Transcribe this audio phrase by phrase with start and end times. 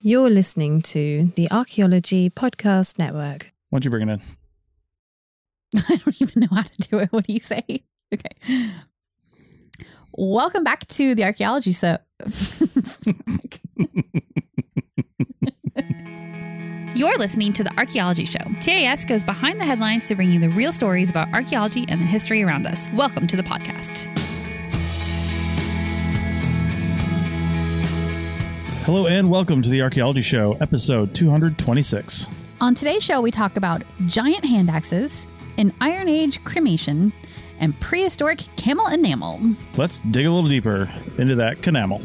[0.00, 3.52] You're listening to the Archaeology Podcast Network.
[3.70, 4.20] Why don't you bring it in?
[5.88, 7.12] I don't even know how to do it.
[7.12, 7.62] What do you say?
[8.14, 8.70] Okay.
[10.12, 11.98] Welcome back to the archaeology show.
[16.94, 18.38] You're listening to the Archaeology Show.
[18.60, 22.06] TAS goes behind the headlines to bring you the real stories about archaeology and the
[22.06, 22.88] history around us.
[22.94, 24.08] Welcome to the podcast.
[28.88, 32.34] Hello and welcome to the Archaeology Show, episode 226.
[32.62, 35.26] On today's show, we talk about giant hand axes,
[35.58, 37.12] an Iron Age cremation,
[37.60, 39.42] and prehistoric camel enamel.
[39.76, 42.02] Let's dig a little deeper into that canamel.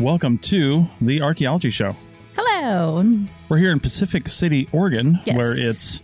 [0.00, 1.94] welcome to the Archaeology Show.
[2.36, 3.02] Hello.
[3.48, 5.36] We're here in Pacific City, Oregon, Yes.
[5.36, 6.02] where it's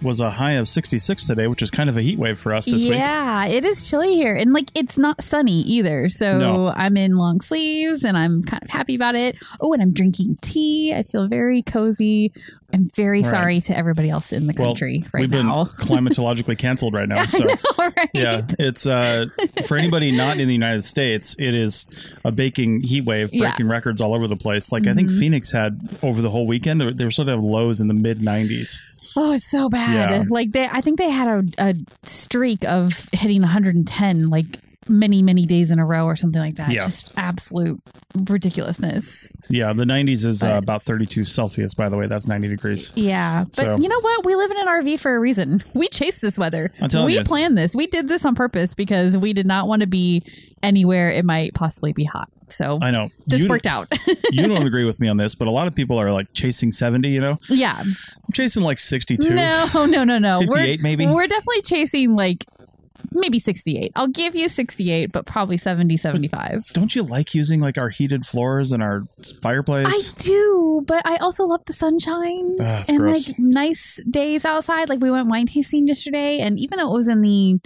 [0.00, 2.66] was a high of 66 today, which is kind of a heat wave for us
[2.66, 2.92] this week.
[2.94, 4.34] yeah, it is chilly here.
[4.34, 6.08] And like it's not sunny either.
[6.08, 6.68] So No.
[6.68, 9.36] I'm in long sleeves and I'm kind of happy about it.
[9.60, 10.94] Oh, and I'm drinking tea.
[10.94, 12.32] I feel very cozy.
[12.72, 13.30] I'm very right.
[13.30, 15.46] sorry to everybody else in the Well, country right we've been
[15.92, 17.24] climatologically canceled right now.
[17.28, 18.10] So know, right?
[18.12, 19.24] yeah, it's uh,
[19.66, 21.88] for anybody not in the United States, it is
[22.24, 23.48] a baking heat wave, Yeah.
[23.50, 24.70] breaking records all over the place.
[24.70, 25.18] Like I think Mhm.
[25.18, 28.80] Phoenix had over the whole weekend, they were sort of lows in the mid 90s.
[29.20, 30.10] Oh, it's so bad.
[30.10, 30.24] Yeah.
[30.28, 31.74] Like they I think they had a, a
[32.04, 34.46] streak of hitting 110 like
[34.88, 36.70] many, many days in a row or something like that.
[36.70, 36.84] Yeah.
[36.84, 37.80] Just absolute
[38.28, 39.32] ridiculousness.
[39.50, 42.06] Yeah, the 90s is uh, about 32 Celsius, by the way.
[42.06, 42.92] That's 90 degrees.
[42.96, 44.24] Yeah, but So- you know what?
[44.24, 45.60] We live in an RV for a reason.
[45.74, 46.72] We chase this weather.
[47.04, 47.24] We you.
[47.24, 47.74] planned this.
[47.74, 50.22] We did this on purpose because we did not want to be
[50.62, 52.28] anywhere it might possibly be hot.
[52.52, 53.08] So I know.
[53.26, 53.88] this you, worked out.
[54.30, 56.72] you don't agree with me on this, but a lot of people are like chasing
[56.72, 57.36] 70, you know?
[57.48, 57.76] yeah.
[57.78, 59.34] I'm chasing like 62.
[59.34, 60.40] No, no, no, no.
[60.40, 61.06] 58 we're, maybe?
[61.06, 62.44] We're definitely chasing like
[63.12, 63.92] maybe 68.
[63.96, 66.66] I'll give you 68, but probably 70, 75.
[66.72, 69.02] Don't you like using like our heated floors and our
[69.42, 69.86] fireplace?
[69.86, 73.28] I do, but I also love the sunshine Ah, and gross.
[73.28, 74.88] like nice days outside.
[74.88, 77.60] Like we went wine tasting yesterday, and even though it was in the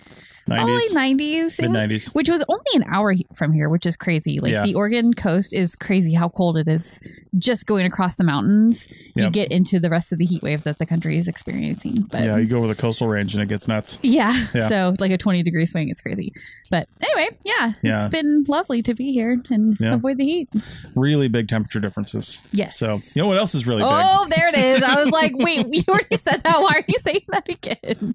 [0.48, 2.14] 90s, early 90s, mid 90s.
[2.14, 4.38] which was only an hour from here, which is crazy.
[4.38, 4.64] Like Yeah.
[4.64, 7.00] the Oregon coast is crazy how cold it is
[7.38, 8.88] just going across the mountains.
[9.16, 12.02] You get into the rest of the heat wave that the country is experiencing.
[12.10, 14.00] But Yeah, you go over the coastal range and it gets nuts.
[14.02, 14.68] yeah, Yeah.
[14.68, 16.32] so like a 20 degree swing is crazy.
[16.70, 17.98] But anyway, yeah, Yeah.
[18.04, 19.94] it's been lovely to be here and Yeah.
[19.94, 20.48] avoid the heat.
[20.96, 22.40] Really big temperature differences.
[22.52, 22.76] Yes.
[22.78, 23.88] So, you know what else is really big?
[23.90, 24.82] Oh, there it is.
[24.82, 26.60] I was like, wait, you already said that.
[26.60, 28.14] Why are you saying that again?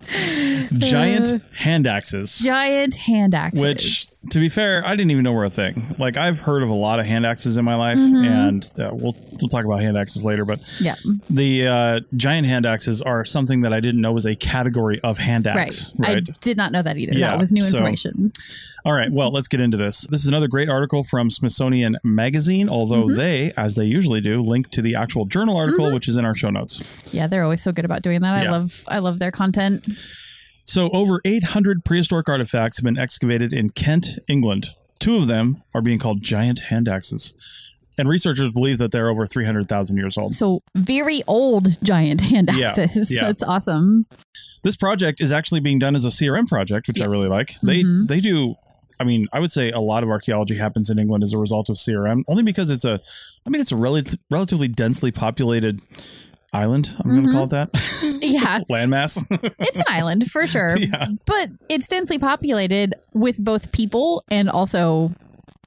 [0.79, 2.16] Giant Uh, hand axes.
[2.25, 3.59] Giant hand axes.
[3.61, 5.95] Which, to be fair, I didn't even know were a thing.
[5.99, 8.25] Like I've heard of a lot of hand axes in my life, Mhm.
[8.47, 10.45] and uh, we'll we'll talk about hand axes later.
[10.45, 10.95] But yeah,
[11.29, 15.17] the uh, giant hand axes are something that I didn't know was a category of
[15.17, 15.91] hand axe.
[15.97, 16.17] Right.
[16.17, 17.13] I did not know that either.
[17.13, 18.31] Yeah, that was new so- information.
[18.85, 19.11] All right.
[19.11, 20.07] Well, let's get into this.
[20.09, 22.69] This is another great article from Smithsonian Magazine.
[22.69, 23.15] Although Mhm.
[23.17, 25.93] they, as they usually do, link to the actual journal article, Mhm.
[25.93, 26.81] which is in our show notes.
[27.11, 28.41] Yeah, they're always so good about doing that.
[28.43, 28.47] Yeah.
[28.47, 29.85] I love I love their content.
[30.67, 34.67] So, over 800 prehistoric artifacts have been excavated in Kent, England.
[34.99, 37.33] Two of them are being called giant hand axes.
[37.97, 40.33] And researchers believe that they're over 300,000 years old.
[40.35, 43.09] So very old giant hand Yeah, axes.
[43.09, 43.21] yeah.
[43.25, 44.05] That's awesome.
[44.63, 47.59] This project is actually being done as a CRM project, which I really like.
[47.61, 48.07] They Mhm.
[48.07, 48.55] they do
[48.99, 51.69] I mean, I would say a lot of archaeology happens in England as a result
[51.69, 52.99] of CRM, only because it's a
[53.45, 55.81] I mean, it's a rel- relatively densely populated
[56.53, 57.27] island, I'm going Mhm.
[57.27, 57.69] to call it that.
[58.47, 59.25] Yeah, Landmass.
[59.59, 60.77] it's an island for sure.
[60.77, 61.07] yeah.
[61.25, 65.11] But it's densely populated with both people and also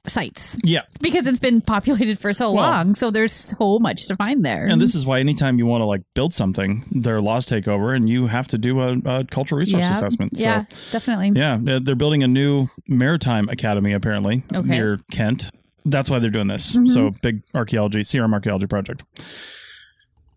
[0.07, 0.83] sites Yeah.
[1.03, 2.95] because it's been populated for so Well- long.
[2.95, 4.65] So there's so much to find there.
[4.65, 7.93] And this is why anytime you want to like build something, their laws take over
[7.93, 10.37] and you have to do a, a cultural resource yeah, assessment.
[10.39, 11.33] So yeah, definitely.
[11.39, 14.69] Yeah, they're building a new maritime academy apparently Okay.
[14.69, 15.51] near Kent.
[15.85, 16.77] That's why they're doing this.
[16.77, 16.89] Mhm.
[16.89, 19.03] So big archaeology, CRM archaeology project.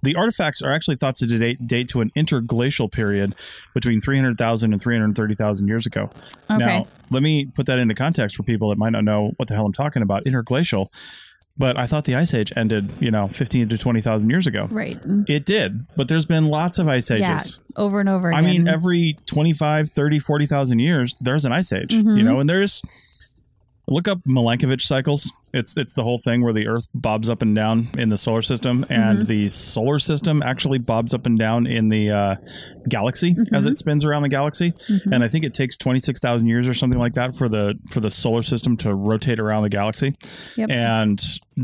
[0.04, 3.34] The artifacts are actually thought to date, date to an interglacial period
[3.74, 6.10] between 300,000 and 330,000 years ago.
[6.52, 6.58] Okay.
[6.60, 9.56] Now, let me put that into context for people that might not know what the
[9.56, 10.26] hell I'm talking about.
[10.26, 10.92] Interglacial.
[11.56, 14.68] But I thought the ice age ended, you know, 15 to 20,000 years ago.
[14.72, 14.98] right.
[15.28, 17.36] It did, but there's been lots of ice Yeah.
[17.36, 17.62] ages.
[17.76, 22.18] Over and over I mean, every 25, 30, 40,000 years, there's an ice age, Mhm.
[22.18, 22.82] you know, and there's
[23.88, 25.32] look up Milankovitch cycles.
[25.54, 28.42] It's it's the whole thing where the Earth bobs up and down in the solar
[28.42, 29.28] system, and Mhm.
[29.28, 32.36] the solar system actually bobs up and down in the uh,
[32.90, 33.72] galaxy as Mhm.
[33.72, 34.72] it spins around the galaxy.
[34.72, 35.12] Mhm.
[35.12, 37.78] And I think it takes twenty six thousand years or something like that for the
[37.92, 40.14] for the solar system to rotate around the galaxy.
[40.58, 40.70] Yep.
[40.72, 41.24] And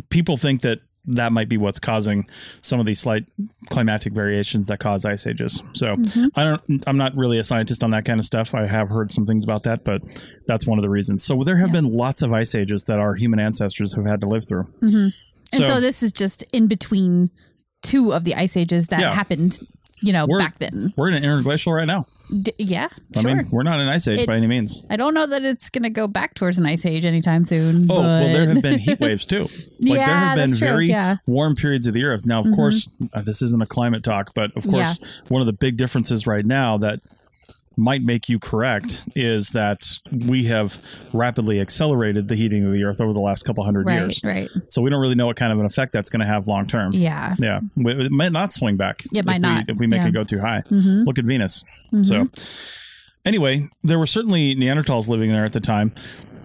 [0.10, 0.80] people think that
[1.15, 2.27] that might be what's causing
[2.61, 3.25] some of these slight
[3.69, 5.61] climatic variations that cause ice ages.
[5.73, 6.39] So Mm-hmm.
[6.39, 6.83] I don't.
[6.88, 8.53] I'm not really a scientist on that kind of stuff.
[8.56, 10.01] I have heard some things about that, but
[10.47, 11.23] that's one of the reasons.
[11.23, 14.27] So there have been lots of ice ages that our human ancestors have had to
[14.27, 14.67] live through.
[14.81, 15.13] And
[15.51, 17.31] so, this is just in between
[17.81, 19.13] two of the ice ages that Yeah.
[19.13, 19.59] happened,
[20.01, 20.93] you know, We're- back then.
[20.97, 22.05] We're in an interglacial right now.
[22.43, 23.35] D- yeah, I sure.
[23.35, 24.85] mean, we're not in an ice age It- by any means.
[24.89, 27.87] I don't know that it's going to go back towards an ice age anytime soon.
[27.89, 29.47] Oh, well, there have been heat waves too.
[29.79, 31.15] Like Yeah, there have been very yeah.
[31.25, 32.27] warm periods of the earth.
[32.27, 35.53] Now, of course, uh, this isn't a climate talk, but of course, one of the
[35.53, 36.99] big differences right now that
[37.79, 39.87] might make you correct is that
[40.27, 40.77] we have
[41.13, 44.21] rapidly accelerated the heating of the earth over the last couple hundred right, years.
[44.23, 44.49] right.
[44.69, 46.67] So we don't really know what kind of an effect that's going to have long
[46.67, 46.91] term.
[46.93, 47.35] Yeah.
[47.39, 49.01] Yeah, it might not swing back.
[49.13, 50.09] It might if not, if we make yeah.
[50.09, 50.61] it go too high.
[50.69, 51.05] Mhm.
[51.05, 51.63] Look at Venus.
[52.03, 52.27] So,
[53.25, 55.93] anyway, there were certainly Neanderthals living there at the time,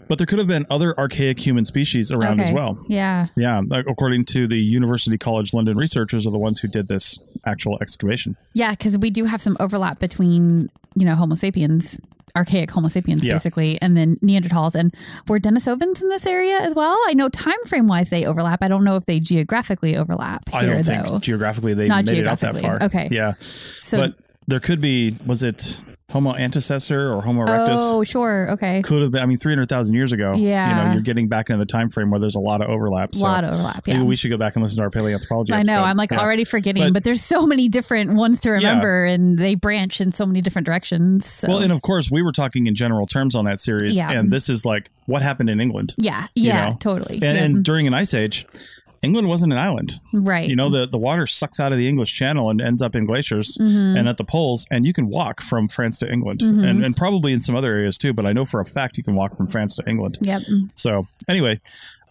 [0.08, 2.78] but there could have been other archaic human species around as well.
[2.88, 3.26] Yeah.
[3.36, 7.78] Yeah, according to the University College London researchers, are the ones who did this actual
[7.80, 8.36] excavation.
[8.54, 11.98] Yeah, because we do have some overlap between, you know, Homo sapiens,
[12.36, 13.34] archaic Homo sapiens, Yeah.
[13.34, 14.74] basically, and then Neanderthals.
[14.74, 14.94] And
[15.28, 16.96] were Denisovans in this area as well?
[17.06, 18.62] I know time frame wise they overlap.
[18.62, 21.04] I don't know if they geographically overlap I don't though.
[21.04, 22.62] think geographically they Not made it out that geographically.
[22.62, 22.82] far.
[23.02, 23.08] Okay.
[23.12, 24.14] Yeah, so, but
[24.48, 25.14] there could be.
[25.26, 25.80] Was it
[26.14, 27.76] Homo antecessor or Homo erectus?
[27.78, 28.52] oh, sure.
[28.52, 28.80] Okay.
[28.82, 29.20] Could have been.
[29.20, 30.32] I mean, three hundred thousand years ago.
[30.34, 30.36] Yeah.
[30.36, 30.86] you Yeah.
[30.86, 33.10] know, you're getting back into the time frame where there's a lot of overlap.
[33.12, 33.86] A So lot of overlap.
[33.86, 33.94] Yeah.
[33.94, 35.50] maybe we should go back and listen to our paleoanthropology.
[35.52, 35.72] I know.
[35.72, 35.82] episode.
[35.82, 36.20] I'm like Yeah.
[36.20, 40.12] already forgetting, But- but, there's so many different ones to remember, and they branch in
[40.12, 41.26] so many different directions.
[41.26, 41.48] So.
[41.48, 44.12] Well, and of course, we were talking in general terms on that series, Yeah.
[44.12, 45.94] and this is like what happened in England.
[45.98, 47.14] yeah, yeah, know, totally.
[47.16, 47.42] And, yeah.
[47.44, 48.46] and during an ice age,
[49.04, 49.92] England wasn't an island.
[50.12, 50.48] right.
[50.48, 53.04] You know, the, the water sucks out of the English Channel and ends up in
[53.06, 53.98] glaciers Mhm.
[53.98, 56.64] and at the poles, and you can walk from France to England, Mhm.
[56.68, 58.12] and, and probably in some other areas too.
[58.12, 60.18] But I know for a fact you can walk from France to England.
[60.20, 60.42] Yep.
[60.74, 61.60] So anyway,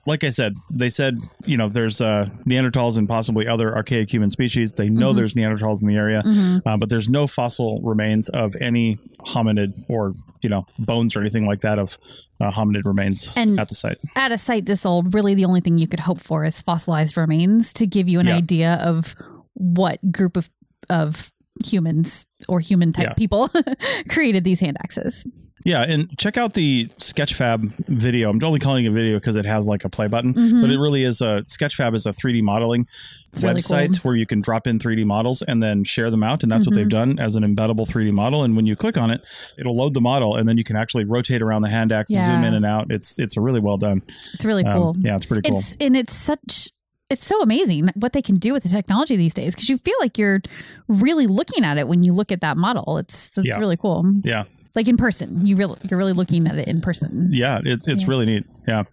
[0.05, 4.29] like I said, they said you know there's uh, Neanderthals and possibly other archaic human
[4.29, 4.73] species.
[4.73, 5.15] They know Mhm.
[5.17, 6.61] there's Neanderthals in the area, Mhm.
[6.65, 11.45] uh, but there's no fossil remains of any hominid or you know bones or anything
[11.45, 11.97] like that of
[12.41, 13.97] uh, hominid remains And- at the site.
[14.15, 17.15] At a site this old, really the only thing you could hope for is fossilized
[17.17, 18.35] remains to give you an Yeah.
[18.35, 19.15] idea of
[19.53, 20.50] what group of
[20.89, 21.31] of
[21.65, 23.13] humans or human type Yeah.
[23.13, 23.50] people
[24.09, 25.25] created these hand axes.
[25.65, 28.29] Yeah, and check out the Sketchfab video.
[28.29, 30.59] I'm only calling it a video because it has like a play button, Mhm.
[30.61, 32.85] but it really is a Sketchfab is a 3D modeling
[33.31, 34.09] It's really website cool.
[34.09, 36.75] where you can drop in 3D models and then share them out, and that's what
[36.75, 37.11] they've Mm-hmm.
[37.15, 38.44] done as an embeddable 3D model.
[38.44, 39.21] And when you click on it,
[39.57, 42.25] it'll load the model, and then you can actually rotate around the hand axis, Yeah.
[42.27, 42.88] zoom in and out.
[42.91, 44.01] It's it's a really well done.
[44.33, 44.95] It's really Um, cool.
[45.00, 45.59] yeah, it's pretty cool.
[45.59, 46.71] It's and it's such
[47.09, 49.95] it's so amazing what they can do with the technology these days because you feel
[50.00, 50.41] like you're
[50.88, 52.97] really looking at it when you look at that model.
[52.97, 53.57] It's it's Yeah.
[53.59, 54.05] really cool.
[54.23, 54.44] yeah,
[54.75, 57.29] Like in person, you really you're really looking at it in person.
[57.31, 58.07] yeah, it, it's Yeah.
[58.07, 58.45] really neat.
[58.67, 58.83] Yeah.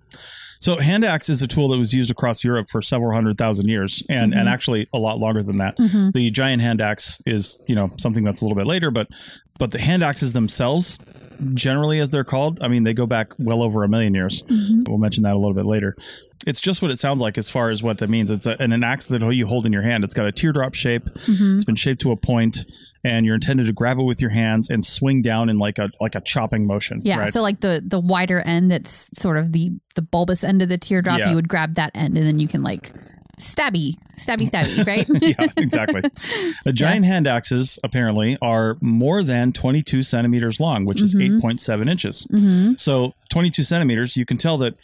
[0.59, 3.69] So hand axe is a tool that was used across Europe for several hundred thousand
[3.69, 4.53] years, and and Mhm.
[4.53, 5.79] actually a lot longer than that.
[5.79, 6.12] Mhm.
[6.12, 9.07] The giant hand axe is you know something that's a little bit later, but
[9.59, 10.99] but the hand axes themselves,
[11.55, 14.43] generally as they're called, I mean they go back well over a million years.
[14.43, 14.87] Mhm.
[14.89, 15.97] We'll mention that a little bit later.
[16.47, 18.31] It's just what it sounds like as far as what that means.
[18.31, 20.05] It's a, an, an axe that you hold in your hand.
[20.05, 21.05] It's got a teardrop shape.
[21.05, 21.57] Mhm.
[21.57, 22.59] It's been shaped to a point,
[23.05, 25.91] and you're intended to grab it with your hands and swing down in like a
[26.01, 27.03] like a chopping motion.
[27.05, 27.33] Yeah, right?
[27.33, 30.79] so like the the wider end that's sort of the the bulbous end of the
[30.79, 31.29] teardrop, Yeah.
[31.31, 32.91] you would grab that end and then you can like
[33.39, 35.07] stabby, stabby, stabby, right?
[35.23, 36.03] yeah, exactly.
[36.65, 41.41] The giant hand axes apparently are more than 22 centimeters long, which is Mhm.
[41.41, 42.25] 8.7 inches.
[42.31, 44.75] hmm So 22 centimeters, you can tell that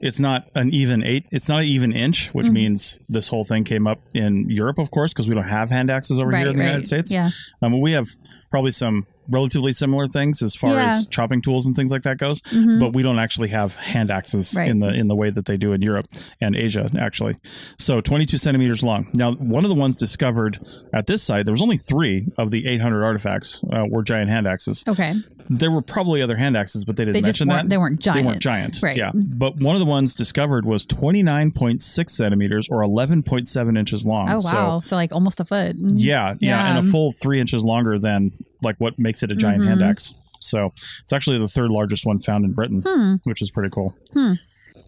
[0.00, 1.26] it's not an even eight.
[1.30, 2.52] It's not an even inch, which Mhm.
[2.52, 5.90] means this whole thing came up in Europe, of course, because we don't have hand
[5.90, 7.10] axes over here in the United States.
[7.12, 7.30] Yeah.
[7.62, 8.08] Um, we have
[8.54, 10.94] probably some relatively similar things as far Yeah.
[10.96, 12.78] as chopping tools and things like that goes, Mhm.
[12.78, 14.68] but we don't actually have hand axes Right.
[14.68, 16.06] in the in the way that they do in Europe
[16.42, 17.34] and Asia actually.
[17.78, 19.06] So 22 centimeters long.
[19.14, 20.58] Now, one of the ones discovered
[20.92, 24.46] at this site, there was only three of the 800 artifacts uh, were giant hand
[24.46, 24.84] axes.
[24.86, 25.14] Okay.
[25.50, 27.68] There were probably other hand axes, but they didn't They mention that.
[27.68, 28.20] they weren't giant.
[28.22, 28.78] They weren't giant.
[28.82, 28.96] Right.
[28.96, 29.10] Yeah.
[29.14, 34.28] But one of the ones discovered was 29.6 centimeters or 11.7 inches long.
[34.30, 34.80] Oh wow.
[34.84, 35.76] So, like almost a foot.
[35.78, 38.32] yeah, yeah, and a full three inches longer than
[38.62, 39.66] like what makes it a giant Mhm.
[39.68, 40.14] hand axe.
[40.40, 40.66] So
[41.02, 43.14] it's actually the third largest one found in Britain, Hmm.
[43.24, 43.94] which is pretty cool.
[44.12, 44.32] Hmm.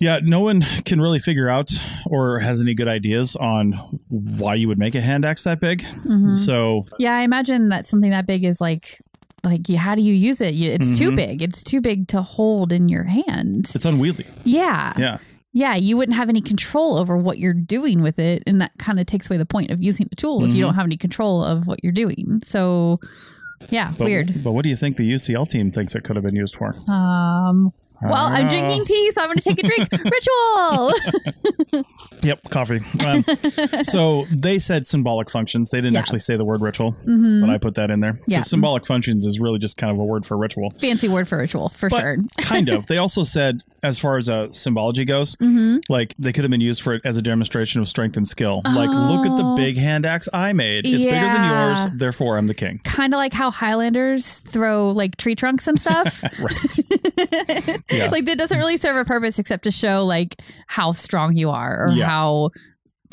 [0.00, 1.70] Yeah, no one can really figure out
[2.06, 3.72] or has any good ideas on
[4.08, 5.82] why you would make a hand axe that big.
[6.04, 6.36] Mhm.
[6.36, 8.98] So Yeah, I imagine that something that big is like
[9.44, 10.54] like you, how do you use it?
[10.54, 11.16] You, it's too Mhm.
[11.16, 11.42] big.
[11.42, 13.70] It's too big to hold in your hand.
[13.74, 14.26] it's unwieldy.
[14.44, 14.92] Yeah.
[14.98, 15.18] Yeah.
[15.52, 18.42] Yeah, you wouldn't have any control over what you're doing with it.
[18.46, 20.66] And that kind of takes away the point of using a tool if you Mhm.
[20.68, 22.40] don't have any control of what you're doing.
[22.44, 22.98] So,
[23.70, 24.44] yeah, But, weird.
[24.44, 26.74] But what do you think the UCL team thinks it could have been used for?
[26.90, 27.72] Um,
[28.02, 29.88] Well, I'm drinking tea, so I'm going to take a drink.
[29.92, 31.84] Ritual.
[32.22, 32.80] Yep, coffee.
[33.06, 33.22] Um,
[33.84, 35.70] so they said symbolic functions.
[35.70, 36.00] They didn't Yeah.
[36.00, 37.40] actually say the word ritual, Mhm.
[37.42, 38.18] but I put that in there.
[38.26, 38.40] Yeah.
[38.40, 40.70] symbolic functions is really just kind of a word for ritual.
[40.80, 42.16] Fancy word for ritual, for But sure.
[42.40, 42.86] kind of.
[42.86, 46.60] They also said, as far as uh, symbology goes, hmm like they could have been
[46.60, 48.62] used for it as a demonstration of strength and skill.
[48.64, 49.54] Like, look at the Oh.
[49.54, 50.84] big hand axe I made.
[50.86, 52.80] It's bigger than yours, therefore I'm the king.
[52.82, 56.24] Kind of like how Highlanders throw like tree trunks and stuff.
[56.40, 57.78] Right.
[57.90, 58.08] Yeah.
[58.10, 61.86] Like that doesn't really serve a purpose except to show like how strong you are
[61.86, 62.06] or Yeah.
[62.06, 62.50] how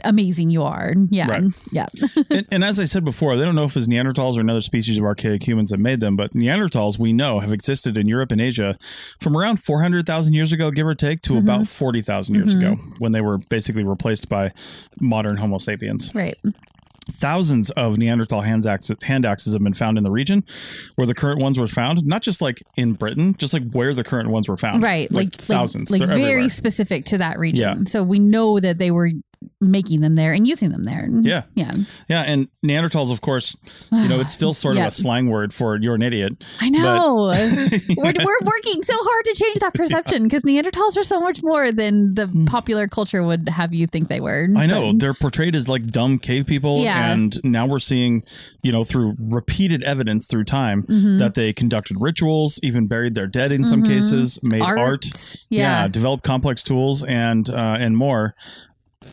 [0.03, 0.93] amazing you are.
[1.11, 1.29] Yeah.
[1.29, 1.43] Right.
[1.71, 1.85] Yeah.
[2.31, 4.97] and, and as I said before, they don't know if it's Neanderthals or another species
[4.97, 8.41] of archaic humans that made them, but Neanderthals we know have existed in Europe and
[8.41, 8.75] Asia
[9.21, 11.39] from around 400,000 years ago, give or take, to Mm-hmm.
[11.43, 14.51] about 40,000 years ago when they were basically replaced by
[14.99, 16.13] modern Homo sapiens.
[16.15, 16.35] Right.
[17.05, 20.43] Thousands of Neanderthal hand axes, hand axes have been found in the region
[20.95, 24.03] where the current ones were found, not just like in Britain, just like where the
[24.03, 24.81] current ones were found.
[24.83, 25.11] Right.
[25.11, 25.91] Like, thousands.
[25.91, 26.49] Like, like very everywhere.
[26.49, 27.79] specific to that region.
[27.79, 27.83] Yeah.
[27.87, 29.11] So we know that they were
[29.61, 31.07] making them there and using them there.
[31.09, 31.43] Yeah.
[31.55, 31.71] Yeah.
[32.07, 32.21] Yeah.
[32.23, 33.55] And Neanderthals, of course,
[33.91, 36.33] you know, it's still sort of a slang word for you're an idiot.
[36.61, 37.25] I know.
[37.97, 41.71] we're, we're working so hard to change that perception because Neanderthals are so much more
[41.71, 44.47] than the popular culture would have you think they were.
[44.55, 47.11] I know But- they're portrayed as like dumb cave people, Yeah.
[47.13, 48.23] and now we're seeing,
[48.61, 51.19] you know, through repeated evidence through time Mhm.
[51.19, 53.87] that they conducted rituals, even buried their dead in some Mhm.
[53.87, 54.79] cases, made art.
[54.79, 55.05] art,
[55.49, 55.87] Yeah.
[55.87, 58.35] developed complex tools, and uh, and more,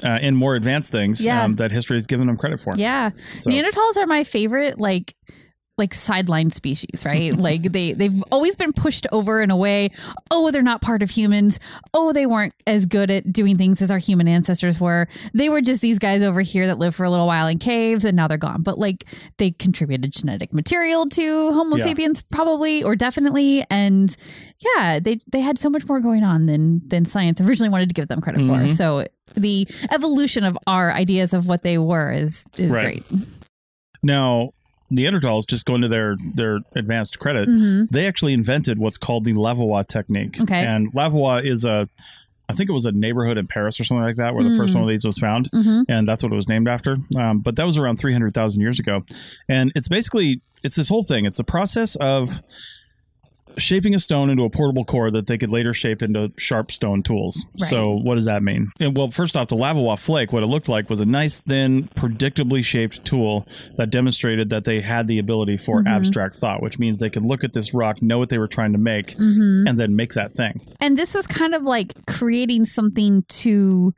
[0.04, 1.44] uh, and more advanced things Yeah.
[1.44, 2.74] um, that history has given them credit for.
[2.76, 3.10] Yeah.
[3.38, 5.14] So- Neanderthals are my favorite, like,
[5.80, 7.34] like sideline species, right?
[7.36, 9.90] like they they've always been pushed over in a way.
[10.30, 11.58] Oh, they're not part of humans.
[11.92, 15.08] Oh, they weren't as good at doing things as our human ancestors were.
[15.34, 18.04] They were just these guys over here that lived for a little while in caves
[18.04, 18.62] and now they're gone.
[18.62, 19.04] But like
[19.38, 21.86] they contributed genetic material to Homo Yeah.
[21.86, 23.64] sapiens, probably or definitely.
[23.70, 24.14] And
[24.76, 27.94] yeah, they they had so much more going on than than science originally wanted to
[27.94, 28.52] give them credit for.
[28.52, 28.72] Mhm.
[28.72, 33.02] So the evolution of our ideas of what they were is is Right.
[33.08, 33.22] great.
[34.02, 34.50] Now,
[34.92, 39.32] Neanderthals, just going to their their advanced credit, hmm they actually invented what's called the
[39.34, 40.40] Levallois technique.
[40.40, 40.64] Okay.
[40.64, 41.88] And Levallois is a,
[42.48, 44.72] I think it was a neighborhood in Paris or something like that where the first
[44.72, 44.80] Mm.
[44.80, 45.48] one of these was found.
[45.52, 46.96] hmm And that's what it was named after.
[47.16, 49.02] Um, but that was around 300,000 years ago.
[49.48, 51.24] And it's basically, it's this whole thing.
[51.26, 52.42] It's the process of
[53.58, 57.02] shaping a stone into a portable core that they could later shape into sharp stone
[57.02, 57.46] tools.
[57.60, 57.68] Right.
[57.68, 58.68] So what does that mean?
[58.80, 61.88] And, well, first off, the Levallois flake, what it looked like was a nice, thin,
[61.96, 65.88] predictably shaped tool that demonstrated that they had the ability for Mhm.
[65.88, 68.72] abstract thought, which means they could look at this rock, know what they were trying
[68.72, 70.60] to make, hmm and then make that thing.
[70.80, 73.92] And this was kind of like creating something to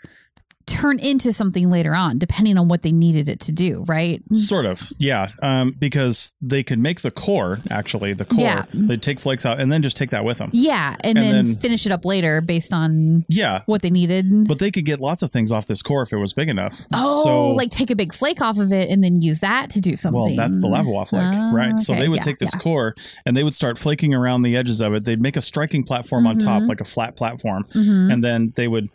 [0.66, 4.23] turn into something later on, depending on what they needed it to do, right?
[4.33, 5.28] Sort of, yeah.
[5.42, 8.40] Um, because they could make the core, actually, the core.
[8.40, 8.64] Yeah.
[8.73, 10.50] They'd take flakes out and then just take that with them.
[10.52, 13.62] Yeah, and, And then, then- finish it up later based on Yeah.
[13.66, 14.47] what they needed.
[14.49, 16.81] But they could get lots of things off this core if it was big enough.
[16.92, 19.81] oh, so, like take a big flake off of it and then use that to
[19.81, 20.21] do something.
[20.21, 21.78] well, that's the Levallois flake, Ah, right?
[21.78, 22.61] So they would yeah, take this yeah.
[22.61, 22.95] core
[23.26, 25.04] and they would start flaking around the edges of it.
[25.04, 26.69] They'd make a striking platform on top, Mhm.
[26.69, 28.12] like a flat platform, Mhm.
[28.12, 28.88] and then they would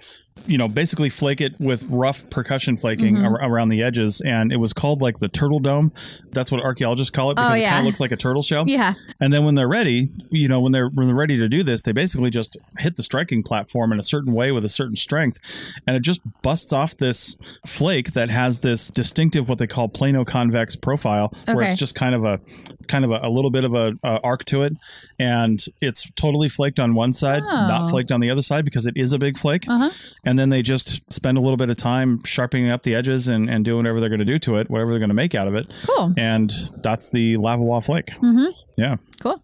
[0.45, 3.25] you know basically flake it with rough percussion flaking Mhm.
[3.25, 5.91] ar- around the edges and it was called like the turtle dome
[6.33, 8.63] that's what archaeologists call it because Oh, it kind of looks like a turtle shell
[8.67, 8.93] Yeah.
[9.19, 11.81] and then when they're ready you know when they're when they're ready to do this
[11.83, 15.39] they basically just hit the striking platform in a certain way with a certain strength
[15.87, 20.23] and it just busts off this flake that has this distinctive what they call plano
[20.23, 22.39] convex profile where it's just kind of a
[22.87, 24.73] kind of a, a little bit of a, a arc to it
[25.19, 27.87] and it's totally flaked on one side not Oh.
[27.89, 29.89] flaked on the other side because it is a big flake Uh huh.
[30.27, 33.49] And then they just spend a little bit of time sharpening up the edges and,
[33.49, 35.47] and doing whatever they're going to do to it whatever they're going to make out
[35.47, 36.13] of it Cool.
[36.17, 36.51] and
[36.83, 38.51] that's the lava flake Mm-hmm.
[38.77, 38.97] Yeah.
[39.21, 39.41] Cool.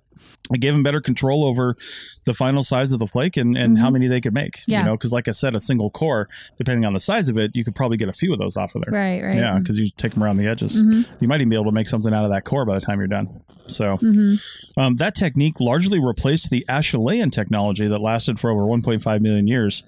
[0.52, 1.78] It gave them better control over
[2.26, 3.94] the final size of the flake and, and how Mhm.
[3.94, 4.60] many they could make.
[4.68, 4.80] Yeah.
[4.80, 7.52] You know, because like I said, a single core, depending on the size of it,
[7.54, 8.94] you could probably get a few of those off of there.
[8.94, 9.24] Right.
[9.24, 9.36] Right.
[9.36, 10.82] Yeah, because you take them around the edges.
[10.82, 11.22] Mhm.
[11.22, 13.00] You might even be able to make something out of that core by the time
[13.00, 13.30] you're done.
[13.68, 14.36] So hmm
[14.76, 19.84] um, that technique largely replaced the Acheulean technology that lasted for over 1.5 million years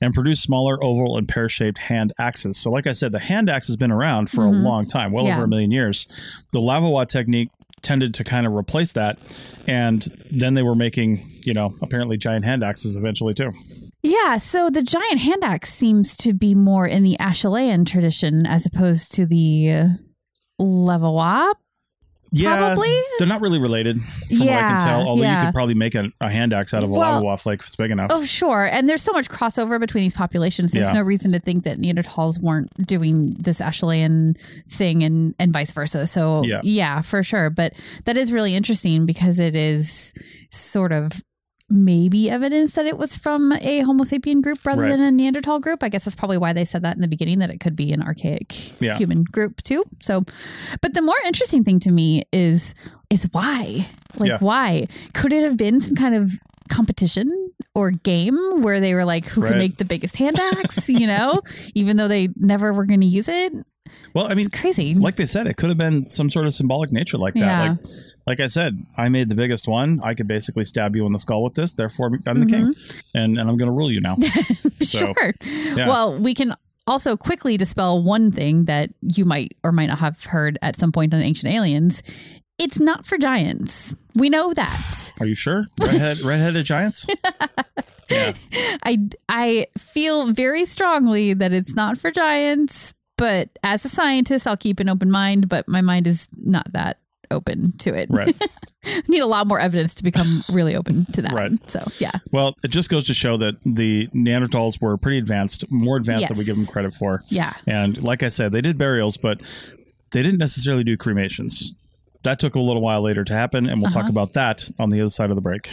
[0.00, 2.56] and produced smaller oval and pear-shaped hand axes.
[2.56, 5.26] So like I said, the hand axe has been around for a long time, well
[5.26, 5.34] Yeah.
[5.36, 6.08] over a million years.
[6.52, 7.50] The Levallois technique
[7.82, 9.18] tended to kind of replace that
[9.66, 13.52] and then they were making, you know, apparently giant hand axes eventually too.
[14.02, 18.64] Yeah, so the giant hand axe seems to be more in the Acheulean tradition as
[18.64, 19.88] opposed to the
[20.60, 21.54] Levallois,
[22.32, 22.96] Yeah, probably.
[23.18, 26.12] they're not really related from what I can tell, although you could probably make a,
[26.20, 28.10] a hand axe out of a Well- Levallois flake if it's big enough.
[28.12, 28.64] Oh, sure.
[28.64, 30.72] And there's so much crossover between these populations.
[30.72, 30.92] There's Yeah.
[30.92, 36.06] no reason to think that Neanderthals weren't doing this Acheulean thing and, and vice versa.
[36.06, 36.60] So, Yeah.
[36.62, 37.50] yeah, for sure.
[37.50, 37.72] But
[38.04, 40.12] that is really interesting because it is
[40.50, 41.22] sort of
[41.70, 44.90] maybe evidence that it was from a Homo sapien group rather Right.
[44.90, 45.82] than a Neanderthal group.
[45.82, 47.92] I guess that's probably why they said that in the beginning that it could be
[47.92, 48.96] an archaic Yeah.
[48.98, 49.84] human group too.
[50.00, 50.24] So,
[50.80, 52.74] but the more interesting thing to me is
[53.10, 53.86] is why?
[54.18, 54.38] Like Yeah.
[54.38, 54.86] why?
[55.14, 56.30] Could it have been some kind of
[56.68, 57.28] competition
[57.74, 59.50] or game where they were like who Right.
[59.50, 61.40] can make the biggest hand axe, you know,
[61.74, 63.52] even though they never were going to use it?
[64.14, 64.94] Well, I mean, It's crazy.
[64.94, 67.40] like they said, it could have been some sort of symbolic nature like that.
[67.40, 67.70] Yeah.
[67.70, 67.78] Like,
[68.26, 70.00] like I said, I made the biggest one.
[70.02, 71.72] I could basically stab you in the skull with this.
[71.72, 73.18] Therefore, I'm the king, mm-hmm.
[73.18, 74.16] and and I'm going to rule you now.
[74.80, 75.34] So, sure.
[75.76, 75.86] yeah.
[75.86, 80.24] Well, we can also quickly dispel one thing that you might or might not have
[80.24, 82.02] heard at some point on Ancient Aliens.
[82.58, 83.94] It's not for giants.
[84.14, 85.12] We know that.
[85.20, 85.64] Are you sure?
[85.78, 87.06] Redhead, redheaded giants.
[88.10, 88.32] yeah.
[88.84, 94.56] I I feel very strongly that it's not for giants, but as a scientist, I'll
[94.56, 96.98] keep an open mind, but my mind is not that
[97.30, 98.08] open to it.
[98.10, 98.36] Right.
[99.08, 101.32] Need a lot more evidence to become really open to that.
[101.32, 101.52] Right.
[101.64, 102.12] So, yeah.
[102.32, 106.38] Well, it just goes to show that the Neanderthals were pretty advanced, more advanced than
[106.38, 107.20] we give them credit for.
[107.28, 107.52] Yeah.
[107.66, 109.40] And like I said, they did burials, but
[110.12, 111.72] they didn't necessarily do cremations.
[112.22, 114.12] That took a little while later to happen, and we'll talk Uh-huh.
[114.12, 115.70] about that on the other side of the break.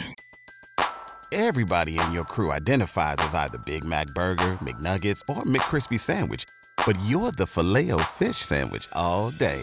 [1.30, 6.46] Everybody in your crew identifies as either Big Mac Burger, McNuggets, or McCrispy Sandwich.
[6.86, 9.62] But you're the Filet-O-Fish Sandwich all day.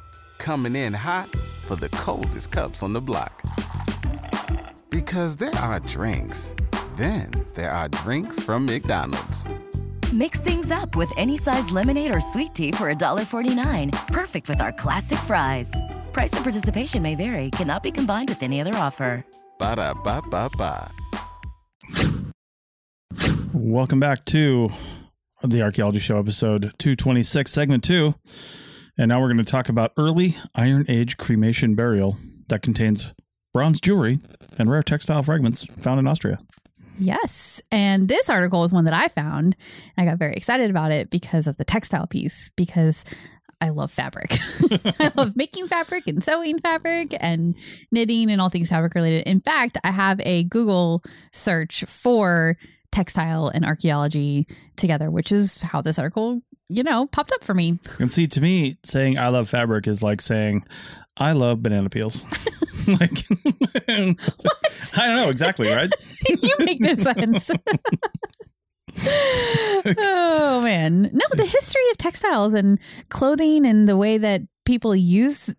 [0.41, 1.29] Coming in hot
[1.67, 3.43] for the coldest cups on the block.
[4.89, 6.55] Because there are drinks,
[6.97, 9.45] then there are drinks from McDonald's.
[10.11, 14.07] Mix things up with any size lemonade or sweet tea for $1.49.
[14.07, 15.71] Perfect with our classic fries.
[16.11, 17.51] Price and participation may vary.
[17.51, 19.23] Cannot be combined with any other offer.
[19.59, 20.91] Ba-da-ba-ba-ba.
[23.53, 24.69] Welcome back to
[25.43, 28.15] the Archaeology Show, episode 226, segment two.
[28.97, 32.17] And now we're going to talk about early Iron Age cremation burial
[32.49, 33.13] that contains
[33.53, 34.19] bronze jewelry
[34.57, 36.37] and rare textile fragments found in Austria.
[36.99, 37.61] Yes.
[37.71, 39.55] And this article is one that I found.
[39.97, 43.03] I got very excited about it because of the textile piece, because
[43.59, 44.37] I love fabric.
[44.99, 47.55] I love making fabric and sewing fabric and
[47.91, 49.27] knitting and all things fabric related.
[49.27, 52.57] In fact, I have a Google search for
[52.91, 57.79] textile and archaeology together, which is how this article, you know, popped up for me.
[57.99, 60.63] And see, to me, saying I love fabric is like saying
[61.17, 62.25] I love banana peels.
[62.87, 63.11] like,
[63.87, 64.15] I
[65.07, 65.89] don't know exactly, right?
[66.41, 67.51] you make no sense.
[69.97, 71.03] oh man.
[71.13, 72.79] No, the history of textiles and
[73.09, 75.53] clothing and the way that people use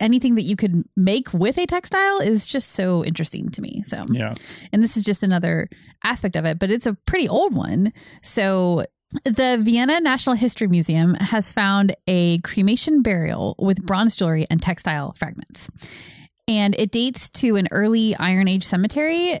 [0.00, 3.82] anything that you could make with a textile is just so interesting to me.
[3.84, 4.34] So Yeah.
[4.72, 5.68] and this is just another
[6.04, 7.92] aspect of it, but it's a pretty old one.
[8.22, 8.84] So
[9.24, 15.12] the Vienna National History Museum has found a cremation burial with bronze jewelry and textile
[15.12, 15.70] fragments.
[16.46, 19.38] And it dates to an early Iron Age cemetery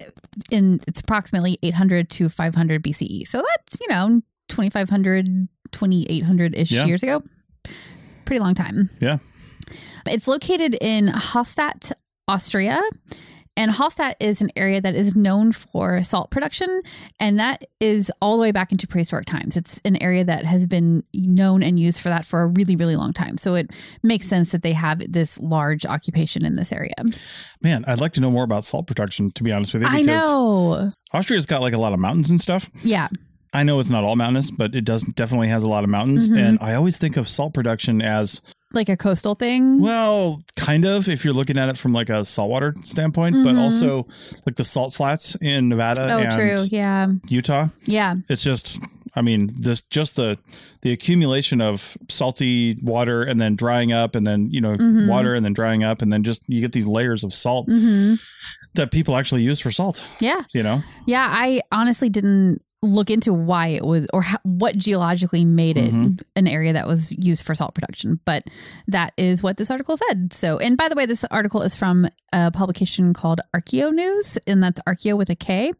[0.50, 3.26] in it's approximately 800 to 500 BCE.
[3.26, 6.86] So that's, you know, 2500 2800-ish Yeah.
[6.86, 7.22] years ago.
[8.24, 8.88] Pretty long time.
[9.00, 9.18] Yeah.
[10.06, 11.92] It's located in Hallstatt,
[12.26, 12.80] Austria.
[13.58, 16.80] And Hallstatt is an area that is known for salt production,
[17.18, 19.56] and that is all the way back into prehistoric times.
[19.56, 22.94] It's an area that has been known and used for that for a really, really
[22.96, 23.36] long time.
[23.36, 23.70] So it
[24.02, 26.94] makes sense that they have this large occupation in this area.
[27.62, 29.88] Man, I'd like to know more about salt production, to be honest with you.
[29.90, 30.92] I know.
[31.12, 32.70] Austria's got like a lot of mountains and stuff.
[32.84, 33.08] Yeah.
[33.54, 36.28] I know it's not all mountainous, but it does definitely has a lot of mountains.
[36.28, 36.38] Mhm.
[36.38, 38.40] And I always think of salt production as
[38.74, 39.80] Like a coastal thing.
[39.80, 43.58] well, kind of if you're looking at it from like a saltwater standpoint, but Mhm.
[43.64, 44.04] also
[44.46, 46.58] like the salt flats in Nevada oh, and true.
[46.70, 47.08] Yeah.
[47.28, 47.68] Utah.
[47.86, 48.16] Yeah.
[48.28, 48.78] It's just
[49.14, 50.36] I mean, this just the
[50.82, 55.08] the accumulation of salty water and then drying up and then, you know, Mhm.
[55.08, 58.14] water and then drying up and then just you get these layers of salt hmm
[58.74, 60.42] that people actually use for salt, Yeah.
[60.52, 60.82] you know?
[61.06, 65.92] Yeah, I honestly didn't look into why it was or how, what geologically made it
[65.92, 66.20] Mhm.
[66.36, 68.44] an area that was used for salt production, but
[68.86, 70.32] that is what this article said.
[70.32, 74.62] So, and by the way, this article is from a publication called Arkeo News, and
[74.62, 75.72] that's Arkeo with a K.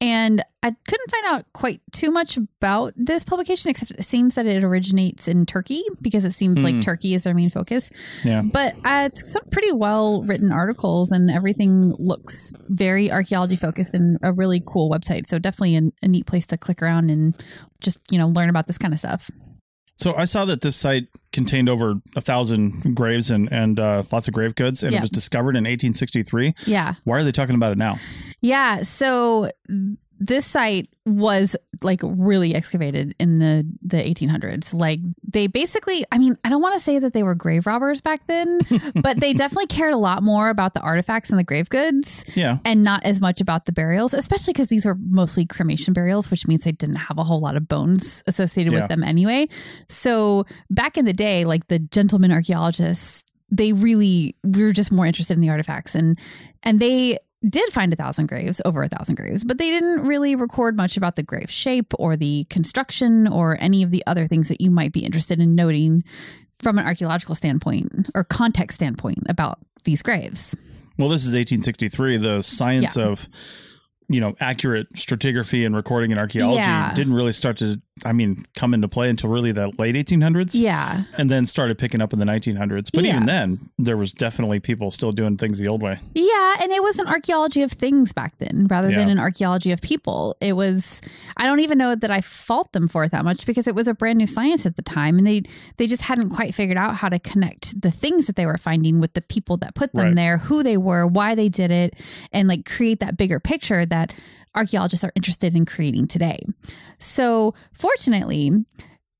[0.00, 4.46] And I couldn't find out quite too much about this publication, except it seems that
[4.46, 7.90] it originates in Turkey because it seems like Turkey is their main focus.
[8.24, 8.42] Yeah.
[8.52, 14.18] But uh, it's some pretty well written articles, and everything looks very archaeology focused and
[14.22, 15.26] a really cool website.
[15.26, 17.34] So definitely a, a neat place to click around and
[17.80, 19.30] just you know learn about this kind of stuff.
[19.98, 24.28] So I saw that this site contained over a thousand graves and and uh, lots
[24.28, 24.98] of grave goods, and Yeah.
[24.98, 26.54] it was discovered in 1863.
[26.66, 26.94] Yeah.
[27.04, 27.98] Why are they talking about it now?
[28.40, 28.82] Yeah.
[28.82, 29.50] So
[30.20, 34.74] this site was like really excavated in the the 1800s.
[34.74, 38.00] Like they basically, I mean, I don't want to say that they were grave robbers
[38.00, 38.60] back then,
[39.02, 42.58] but they definitely cared a lot more about the artifacts and the grave goods Yeah.
[42.64, 46.46] and not as much about the burials, especially because these were mostly cremation burials, which
[46.48, 48.80] means they didn't have a whole lot of bones associated Yeah.
[48.80, 49.48] with them anyway.
[49.88, 55.06] So back in the day, like the gentleman archaeologists, they really we were just more
[55.06, 56.18] interested in the artifacts and
[56.64, 57.16] and they
[57.48, 60.96] did find a thousand graves, over a thousand graves, but they didn't really record much
[60.96, 64.70] about the grave shape or the construction or any of the other things that you
[64.70, 66.02] might be interested in noting
[66.58, 70.56] from an archaeological standpoint or context standpoint about these graves.
[70.98, 72.16] Well, this is 1863.
[72.16, 73.04] The science Yeah.
[73.06, 73.28] of
[74.08, 76.94] you know accurate stratigraphy and recording in archaeology Yeah.
[76.94, 80.52] didn't really start to I mean come into play until really the late 1800s.
[80.54, 81.02] Yeah.
[81.18, 82.90] And then started picking up in the 1900s.
[82.94, 83.14] But Yeah.
[83.16, 85.98] even then, there was definitely people still doing things the old way.
[86.14, 89.80] Yeah, and it was an archaeology of things back then rather than an archaeology of
[89.80, 90.36] people.
[90.40, 91.00] It was
[91.36, 93.88] I don't even know that I fault them for it that much because it was
[93.88, 95.42] a brand new science at the time and they
[95.76, 99.00] they just hadn't quite figured out how to connect the things that they were finding
[99.00, 100.14] with the people that put them Right.
[100.14, 101.94] there, who they were, why they did it
[102.32, 103.97] and like create that bigger picture that
[104.54, 106.40] archaeologists are interested in creating today.
[106.98, 108.50] So, fortunately,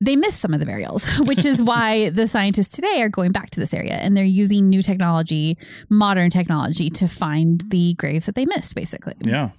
[0.01, 3.51] they missed some of the burials, which is why the scientists today are going back
[3.51, 8.35] to this area and they're using new technology, modern technology to find the graves that
[8.35, 9.15] they missed, basically.
[9.23, 9.51] Yeah.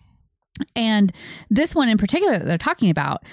[0.75, 1.11] And
[1.49, 3.23] this one in particular that they're talking about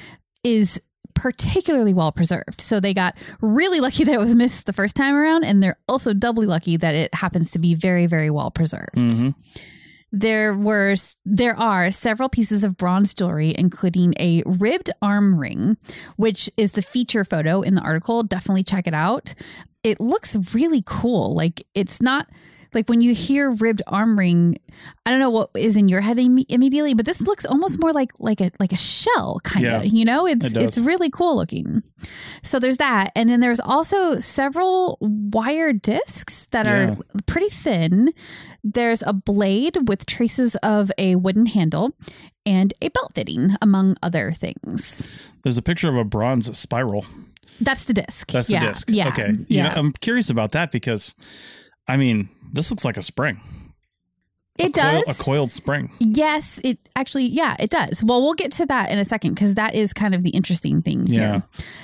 [0.45, 0.81] is
[1.15, 2.61] particularly well preserved.
[2.61, 5.79] So they got really lucky that it was missed the first time around, and they're
[5.89, 8.97] also doubly lucky that it happens to be very, very well preserved.
[8.97, 9.35] Mhm.
[10.13, 15.77] There were there are several pieces of bronze jewelry, including a ribbed arm ring,
[16.17, 18.23] which is the feature photo in the article.
[18.23, 19.35] Definitely check it out.
[19.83, 21.35] It looks really cool.
[21.35, 22.29] Like it's not
[22.77, 23.17] like when you mm.
[23.17, 24.59] hear ribbed arm ring,
[25.05, 27.93] I don't know what is in your head Im- immediately, but this looks almost more
[27.93, 29.87] like like a like a shell kind Yeah, of.
[29.87, 31.83] You know, it's it it's really cool looking.
[32.45, 36.91] So there's that, and then there's also several wire discs that Yeah.
[36.91, 38.13] are pretty thin.
[38.63, 41.93] There's a blade with traces of a wooden handle
[42.45, 45.03] and a belt fitting, among other things.
[45.43, 47.07] There's a picture of a bronze spiral.
[47.61, 48.31] That's the disc.
[48.33, 48.61] That's yeah.
[48.61, 48.89] the disc.
[48.91, 49.09] Yeah.
[49.09, 49.31] Okay.
[49.33, 49.69] You Yeah.
[49.69, 51.15] know, I'm curious about that because,
[51.89, 53.41] I mean, this looks like a spring.
[54.59, 55.21] it a coil- does.
[55.21, 55.91] a coiled spring.
[56.01, 58.03] Yes, it actually, yeah, it does.
[58.03, 60.81] Well, we'll get to that in a second because that is kind of the interesting
[60.81, 61.21] thing Yeah.
[61.33, 61.43] here.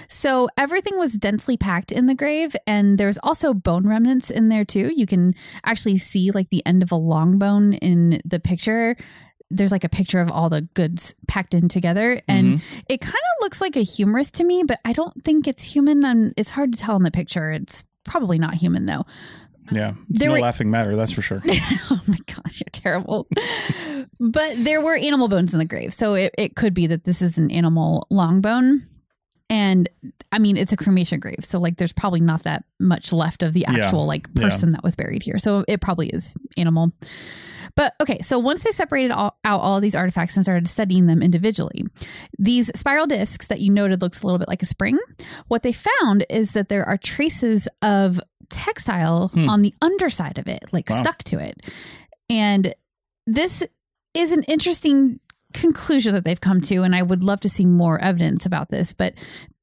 [0.09, 4.65] So everything was densely packed in the grave, and there's also bone remnants in there
[4.65, 4.91] too.
[4.97, 5.35] You can
[5.65, 8.97] actually see like the end of a long bone in the picture.
[9.51, 12.81] There's like a picture of all the goods packed in together, and Mm-hmm.
[12.89, 16.03] it kind of looks like a humerus to me, but I don't think it's human.
[16.07, 17.53] And it's hard to tell in the picture.
[17.53, 19.05] It's probably not human though.
[19.71, 19.95] Yeah.
[20.11, 21.41] It's There no were- laughing matter, that's for sure.
[21.91, 23.29] oh my gosh, you're terrible.
[24.21, 25.93] but there were animal bones in the grave.
[25.93, 28.87] So it, it could be that this is an animal long bone.
[29.51, 29.89] And
[30.33, 31.41] I mean, it's a cremation grave.
[31.43, 33.85] So, like, there's probably not that much left of the Yeah.
[33.85, 34.45] actual, like, Yeah.
[34.49, 35.37] person that was buried here.
[35.39, 36.93] So, it probably is animal.
[37.75, 41.07] But okay, so once they separated all, out all of these artifacts and started studying
[41.07, 41.85] them individually,
[42.39, 44.99] these spiral discs that you noted looks a little bit like a spring.
[45.49, 48.21] What they found is that there are traces of
[48.53, 49.49] textile Hmm.
[49.49, 51.01] on the underside of it, like Wow.
[51.03, 51.61] stuck to it.
[52.31, 52.75] And
[53.27, 53.65] this
[54.15, 55.19] is an interesting
[55.55, 58.93] conclusion that they've come to, and I would love to see more evidence about this.
[58.93, 59.15] But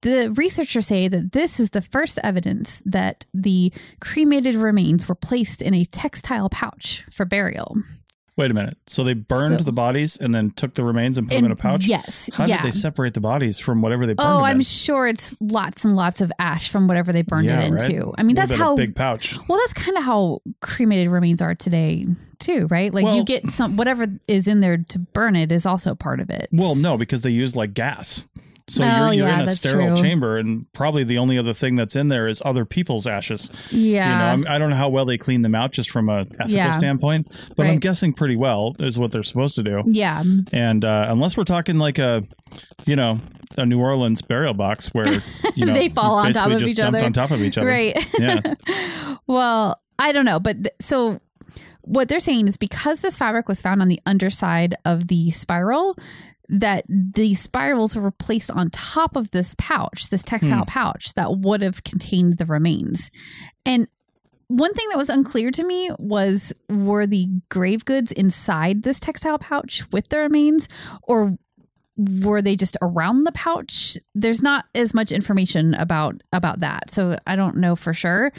[0.02, 5.62] the researchers say that this is the first evidence that the cremated remains were placed
[5.62, 7.76] in a textile pouch for burial.
[8.40, 8.78] Wait a minute.
[8.88, 11.52] So they burned So- the bodies and then took the remains and put them in
[11.52, 11.86] a pouch?
[11.86, 12.30] Yes.
[12.34, 12.62] How yeah.
[12.62, 14.64] did they separate the bodies from whatever they burned Oh, I'm in?
[14.64, 17.90] sure it's lots and lots of ash from whatever they burned Yeah, it right?
[17.92, 18.14] into.
[18.18, 19.38] I mean, a how big pouch.
[19.50, 22.08] Well, that's kind of how cremated remains are today,
[22.40, 22.94] too, right?
[22.94, 26.22] Like Well- you get some whatever is in there to burn it is also part
[26.22, 26.48] of it.
[26.54, 28.30] Well, no, because they use like gas.
[28.70, 30.02] So Oh, you're, you're yeah, in a sterile true.
[30.02, 33.50] chamber, and probably the only other thing that's in there is other people's ashes.
[33.72, 36.08] yeah, You know, I'm, I don't know how well they clean them out just from
[36.10, 36.70] a ethical Yeah.
[36.72, 37.28] standpoint,
[37.58, 39.82] but I'm guessing pretty well is what they're supposed to do.
[39.86, 42.24] yeah, And uh, unless we're talking like a,
[42.86, 43.18] you know,
[43.58, 45.08] a New Orleans burial box where
[45.56, 47.04] you know They fall on top of each other.
[47.04, 47.68] on top of each other.
[47.68, 47.98] right.
[48.20, 48.42] Yeah.
[49.28, 51.20] well, I don't know, but th- so
[51.82, 55.98] what they're saying is because this fabric was found on the underside of the spiral,
[56.50, 60.70] that the spirals were placed on top of this pouch, this textile hmm.
[60.70, 63.12] pouch that would have contained the remains.
[63.66, 63.88] And
[64.48, 69.38] one thing that was unclear to me was were the grave goods inside this textile
[69.38, 70.68] pouch with the remains
[71.04, 71.38] or
[71.96, 73.98] were they just around the pouch?
[74.16, 78.34] There's not as much information about about that so i don't know for sure.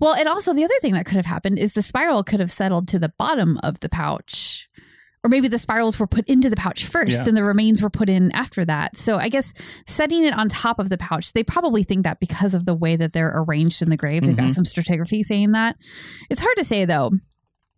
[0.00, 2.50] Well and also the other thing that could have happened is the spiral could have
[2.50, 4.67] settled to the bottom of the pouch
[5.24, 7.28] or maybe the spirals were put into the pouch first Yeah.
[7.28, 8.96] and the remains were put in after that.
[8.96, 9.52] So I guess
[9.86, 12.94] setting it on top of the pouch, they probably think that because of the way
[12.96, 14.54] that they're arranged in the grave, they've got Mhm.
[14.54, 15.76] some stratigraphy saying that.
[16.30, 17.12] It's hard to say though.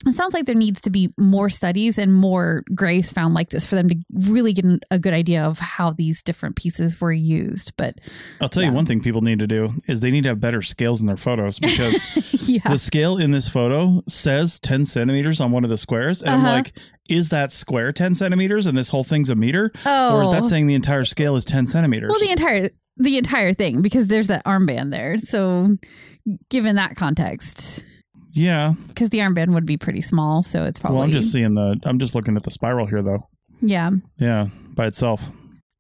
[0.07, 3.67] It sounds like there needs to be more studies and more graves found like this
[3.67, 7.77] for them to really get a good idea of how these different pieces were used.
[7.77, 8.01] But
[8.41, 8.71] I'll tell Yeah.
[8.71, 11.07] you one thing people need to do is they need to have better scales in
[11.07, 15.71] their photos because yeah, the scale in this photo says 10 centimeters on one of
[15.71, 16.23] the squares.
[16.23, 16.51] And I'm Uh-huh.
[16.55, 16.73] like,
[17.11, 19.65] is that square 10 centimeters and this whole thing's a meter?
[19.85, 20.49] Or is that Oh.
[20.49, 22.09] saying the entire scale is 10 centimeters?
[22.11, 25.19] well, the entire the entire thing because there's that armband there.
[25.19, 25.77] So
[26.49, 27.85] given that context,
[28.33, 28.73] yeah.
[28.89, 31.79] because the armband would be pretty small, so it's probably Well, I'm just seeing the,
[31.85, 33.29] I'm just looking at the spiral here though.
[33.61, 33.91] yeah.
[34.19, 34.49] Yeah.
[34.75, 35.31] By itself.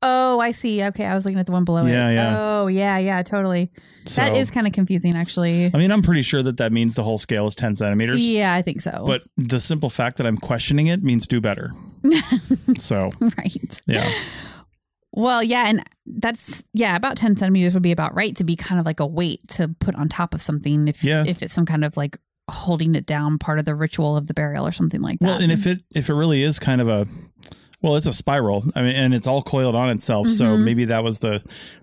[0.03, 0.83] Oh, I see.
[0.83, 1.91] Okay, I was looking at the one below it.
[1.91, 2.35] Yeah, yeah.
[2.39, 3.71] Oh, yeah, yeah, totally.
[4.05, 5.71] that So- is kind of confusing, actually.
[5.75, 8.27] I mean, I'm pretty sure that that means the whole scale is 10 centimeters.
[8.27, 9.03] Yeah, I think so.
[9.05, 11.69] But the simple fact that I'm questioning it means do better.
[12.79, 13.81] so, right.
[13.87, 14.11] yeah.
[15.13, 18.79] Well, yeah, and that's yeah, about ten centimeters would be about right to be kind
[18.81, 21.25] of like a weight to put on top of something if Yeah.
[21.27, 22.17] if it's some kind of like
[22.51, 25.27] holding it down part of the ritual of the burial or something like that.
[25.27, 27.07] Well, and if it if it really is kind of a
[27.83, 28.63] well, it's a spiral.
[28.77, 30.29] I mean, and it's all coiled on itself.
[30.29, 30.65] So Mhm.
[30.65, 31.43] maybe that was the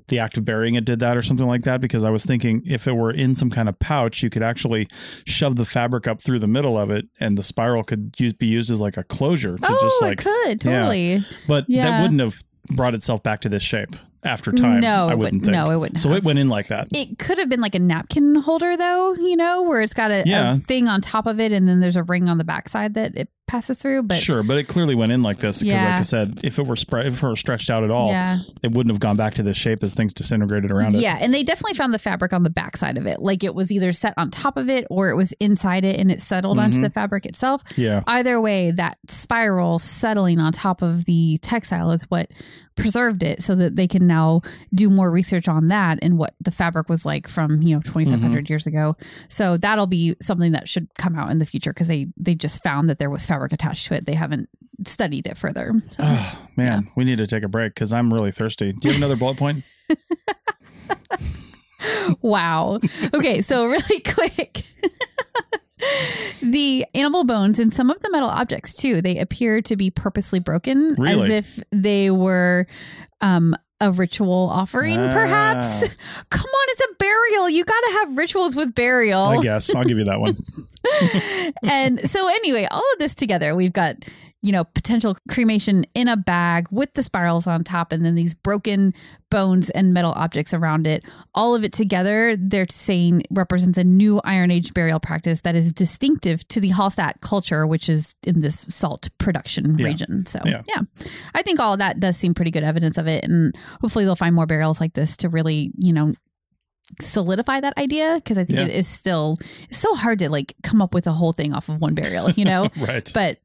[0.10, 1.82] the act of burying it did that or something like that.
[1.82, 4.86] Because I was thinking if it were in some kind of pouch, you could actually
[5.26, 8.46] shove the fabric up through the middle of it, and the spiral could use, be
[8.46, 10.14] used as like a closure to oh, just like.
[10.22, 10.80] it could yeah.
[10.82, 11.20] totally.
[11.48, 11.84] But Yeah.
[11.90, 12.44] that wouldn't have
[12.76, 13.90] brought itself back to this shape
[14.24, 14.82] after time.
[14.82, 15.44] No, I it wouldn't wouldn't.
[15.46, 15.54] think.
[15.56, 16.18] No, it wouldn't So have.
[16.20, 16.88] it went in like that.
[16.92, 20.24] It could have been like a napkin holder, though, you know, where it's got a,
[20.26, 20.54] Yeah.
[20.54, 23.16] a thing on top of it, and then there's a ring on the backside that
[23.16, 24.04] it passes through.
[24.04, 26.68] But sure, but it clearly went in like this because, like I said, if it
[26.68, 29.36] were spread, if it were stretched out at all, yeah, it wouldn't have gone back
[29.36, 31.02] to this shape as things disintegrated around it.
[31.02, 33.72] yeah, and they definitely found the fabric on the backside of it, like it was
[33.72, 36.80] either set on top of it or it was inside it and it settled onto
[36.80, 36.82] Mhm.
[36.84, 37.64] the fabric itself.
[37.76, 38.04] Yeah.
[38.08, 42.30] Either way, that spiral settling on top of the textile is what
[42.76, 44.40] preserved it, so that they can now
[44.72, 48.44] do more research on that and what the fabric was like from you know 2,500
[48.44, 48.52] Mm-hmm.
[48.54, 48.96] years ago.
[49.30, 52.62] So that'll be something that should come out in the future because they they just
[52.64, 54.06] found that there was fabric attached to it.
[54.06, 54.50] They haven't
[54.86, 55.74] studied it further.
[55.92, 56.04] So.
[56.06, 58.72] Oh, man, we need to take a break because I'm really thirsty.
[58.72, 59.64] Do you have another bullet point?
[62.22, 62.80] wow.
[63.14, 64.64] Okay, so really quick.
[66.42, 70.40] the animal bones and some of the metal objects too, they appear to be purposely
[70.40, 72.68] broken as if they were
[73.22, 75.14] um a ritual offering, Ah.
[75.14, 75.68] perhaps.
[76.30, 77.50] Come on, it's a burial.
[77.50, 79.22] You got to have rituals with burial.
[79.22, 80.34] I guess I'll give you that one.
[81.64, 83.96] and so anyway, all of this together, we've got
[84.44, 88.36] you know potential cremation in a bag with the spirals on top and then these
[88.36, 88.94] broken
[89.32, 94.22] bones and metal objects around it all of it together they're saying represents a new
[94.24, 98.60] iron age burial practice that is distinctive to the hallstatt culture which is in this
[98.70, 99.86] salt production Yeah.
[99.88, 100.62] region so Yeah.
[100.68, 100.82] yeah.
[101.34, 104.16] i think all of that does seem pretty good evidence of it and hopefully they'll
[104.16, 106.14] find more burials like this to really you know
[107.02, 108.66] solidify that idea because i think Yeah.
[108.66, 109.38] it is still
[109.70, 112.30] it's so hard to like come up with a whole thing off of one burial
[112.32, 113.10] you know right.
[113.14, 113.38] but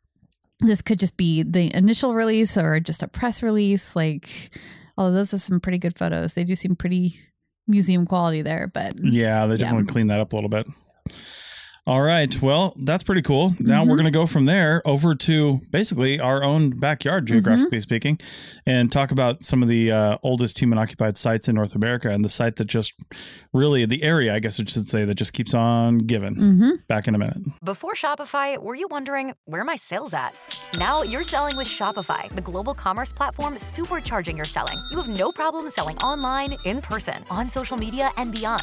[0.68, 4.50] this could just be the initial release or just a press release like
[4.98, 7.18] oh those are some pretty good photos they do seem pretty
[7.66, 9.58] museum quality there but yeah, they Yeah.
[9.58, 10.66] definitely cleaned that up a little bit.
[11.84, 12.40] All right.
[12.40, 13.56] Well, that's pretty cool.
[13.58, 13.88] Now Mhm.
[13.88, 18.18] we're going to go from there over to basically our own backyard, geographically speaking,
[18.64, 22.24] and talk about some of the uh, oldest human occupied sites in North America and
[22.24, 22.94] the site that just
[23.52, 26.36] really, the area, I guess I should say, that just keeps on giving.
[26.36, 27.38] hmm Back in a minute.
[27.64, 30.34] Before Shopify, were you wondering where are my sales at?
[30.78, 34.78] Now you're selling with Shopify, the global commerce platform supercharging your selling.
[34.92, 38.62] You have no problem selling online, in person, on social media, and beyond.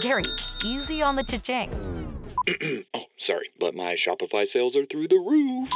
[0.00, 0.22] Gary,
[0.64, 1.68] easy on the cha-ching.
[2.94, 5.72] oh, sorry, but my Shopify sales are through the roof.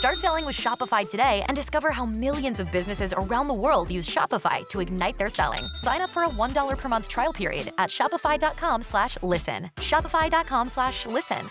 [0.00, 4.08] Start selling with Shopify today and discover how millions of businesses around the world use
[4.08, 5.64] Shopify to ignite their selling.
[5.76, 9.70] Sign up for a $1 per month trial period at shopify.com slash listen.
[9.76, 11.50] Shopify.com slash listen.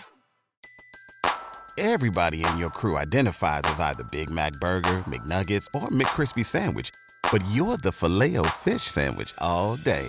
[1.78, 6.90] Everybody in your crew identifies as either Big Mac Burger, McNuggets, or McCrispy Sandwich.
[7.30, 10.08] But you're the Filet-O-Fish Sandwich all day.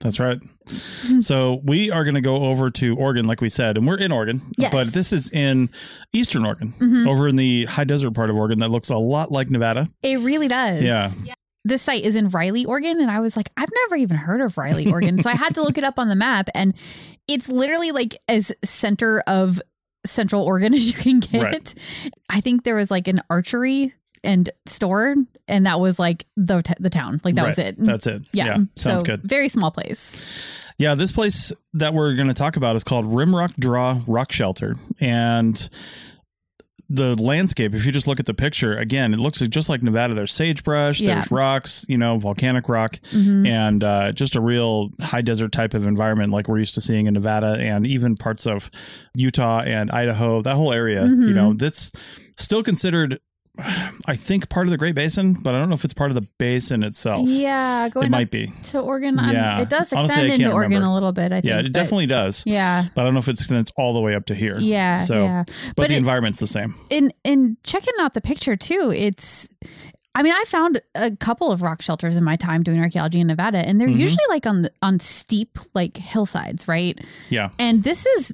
[0.00, 0.38] That's right.
[1.20, 4.12] So we are going to go over to Oregon, like we said, and we're in
[4.12, 4.70] Oregon, Yes.
[4.70, 5.70] but this is in
[6.12, 7.06] Eastern Oregon, Mhm.
[7.06, 9.88] over in the high desert part of Oregon that looks a lot like Nevada.
[10.02, 10.82] It really does.
[10.82, 11.10] Yeah.
[11.64, 13.00] This site is in Riley, Oregon.
[13.00, 15.22] And I was like, I've never even heard of Riley, Oregon.
[15.22, 16.48] so I had to look it up on the map.
[16.54, 16.74] And
[17.26, 19.60] it's literally like as center of
[20.06, 21.42] central Oregon as you can get.
[21.42, 21.74] Right.
[22.28, 23.94] I think there was like an archery
[24.28, 25.16] and store,
[25.48, 27.20] and that was like the, t- the town.
[27.24, 27.74] Like that was it.
[27.78, 28.22] That's it.
[28.32, 28.58] yeah.
[28.76, 29.22] Sounds so good.
[29.22, 30.64] Very small place.
[30.78, 34.76] Yeah, this place that we're going to talk about is called Rimrock Draw Rock Shelter.
[35.00, 35.68] And
[36.90, 40.14] the landscape, if you just look at the picture, again, it looks just like Nevada.
[40.14, 41.14] There's sagebrush, Yeah.
[41.16, 43.46] there's rocks, you know, volcanic rock, Mhm.
[43.46, 47.06] and uh, just a real high desert type of environment like we're used to seeing
[47.06, 48.70] in Nevada and even parts of
[49.14, 51.34] Utah and Idaho, that whole area, you Mhm.
[51.34, 51.92] know, that's
[52.38, 53.18] still considered.
[54.06, 56.14] I think part of the Great Basin, but I don't know if it's part of
[56.14, 57.28] the basin itself.
[57.28, 57.88] Yeah.
[57.88, 58.52] Going it might be.
[58.64, 59.16] to Oregon.
[59.18, 59.60] Yeah.
[59.60, 60.90] It does Honestly, extend into Oregon remember.
[60.90, 61.44] a little bit, I think.
[61.46, 62.44] Yeah, it but- definitely does.
[62.46, 62.84] Yeah.
[62.94, 64.56] But I don't know if it extends all the way up to here.
[64.58, 64.94] Yeah.
[64.94, 65.44] So, yeah.
[65.46, 66.74] but, But the it- environment's the same.
[66.90, 69.48] in in checking out the picture too it's
[70.14, 73.26] i mean i found a couple of rock shelters in my time doing archaeology in
[73.26, 73.96] nevada and they're Mhm.
[73.98, 77.48] usually like on the, on steep like hillsides right Yeah.
[77.58, 78.32] and this is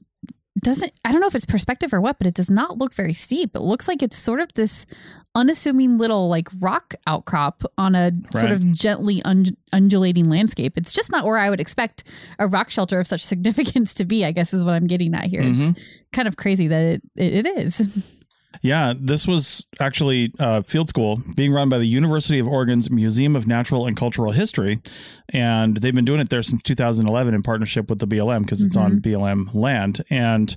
[0.61, 3.13] doesn't i don't know if it's perspective or what but it does not look very
[3.13, 3.55] steep.
[3.57, 4.87] It looks like it's sort of this
[5.35, 10.79] unassuming little like rock outcrop on a sort of gently un- undulating landscape.
[10.79, 12.05] It's just not where i would expect
[12.39, 15.25] a rock shelter of such significance to be i guess is what i'm getting at
[15.25, 15.43] here.
[15.43, 15.71] Mm-hmm.
[15.71, 18.05] it's kind of crazy that it, it, it is
[18.63, 23.37] Yeah, this was actually uh, field school being run by the University of Oregon's Museum
[23.37, 24.81] of Natural and Cultural History,
[25.31, 28.77] and they've been doing it there since 2011 in partnership with the BLM because it's
[28.77, 30.03] on BLM land.
[30.11, 30.55] And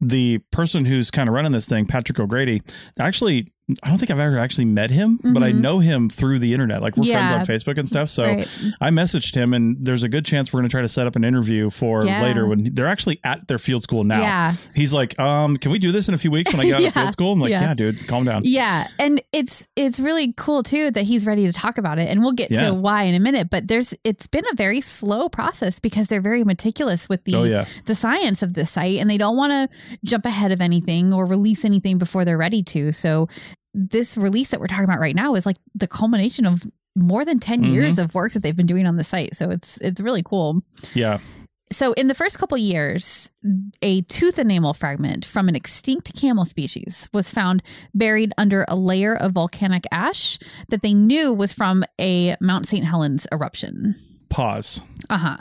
[0.00, 2.62] the person who's kind of running this thing, Patrick O'Grady,
[2.98, 3.48] actually.
[3.82, 5.60] I don't think I've ever actually met him, but I Mhm.
[5.60, 6.82] know him through the internet.
[6.82, 8.08] Like we're friends on Facebook and stuff.
[8.08, 8.48] So Right.
[8.80, 11.16] I messaged him, and there's a good chance we're going to try to set up
[11.16, 12.22] an interview for Yeah.
[12.22, 14.20] later when they're actually at their field school now.
[14.20, 14.52] Yeah.
[14.74, 16.80] He's like, um, can we do this in a few weeks when I get out
[16.82, 16.88] Yeah.
[16.88, 17.32] of field school?
[17.32, 17.62] I'm like, Yeah.
[17.62, 18.42] yeah, dude, calm down.
[18.44, 22.20] Yeah, and it's it's really cool too that he's ready to talk about it, and
[22.22, 22.68] we'll get Yeah.
[22.68, 23.48] to why in a minute.
[23.50, 27.44] But there's it's been a very slow process because they're very meticulous with the Oh,
[27.44, 27.64] yeah.
[27.86, 29.68] the science of the site, and they don't want to
[30.04, 32.92] jump ahead of anything or release anything before they're ready to.
[32.92, 33.28] So
[33.74, 36.62] this release that we're talking about right now is like the culmination of
[36.96, 37.72] more than 10 Mhm.
[37.72, 39.36] years of work that they've been doing on the site.
[39.36, 40.62] So it's it's really cool.
[40.94, 41.18] Yeah.
[41.72, 43.30] So, in the first couple years,
[43.80, 47.62] a tooth enamel fragment from an extinct camel species was found
[47.94, 50.36] buried under a layer of volcanic ash
[50.70, 52.84] that they knew was from a Mount St.
[52.84, 53.94] Helens eruption.
[54.30, 54.82] Pause.
[55.08, 55.36] Uh huh.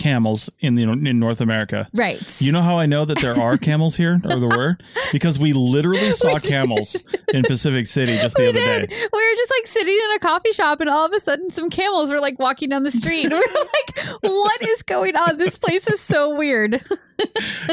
[0.00, 1.86] Camels in the in North America.
[1.92, 2.18] Right.
[2.40, 4.78] You know how I know that there are camels here, or there were,
[5.12, 6.96] because we literally saw camels
[7.34, 8.88] in Pacific City just the we other did.
[8.88, 8.96] day.
[9.12, 11.68] We were just like sitting in a coffee shop, and all of a sudden, some
[11.68, 13.28] camels were like walking down the street.
[13.30, 15.36] we were like, "What is going on?
[15.36, 16.80] This place is so weird."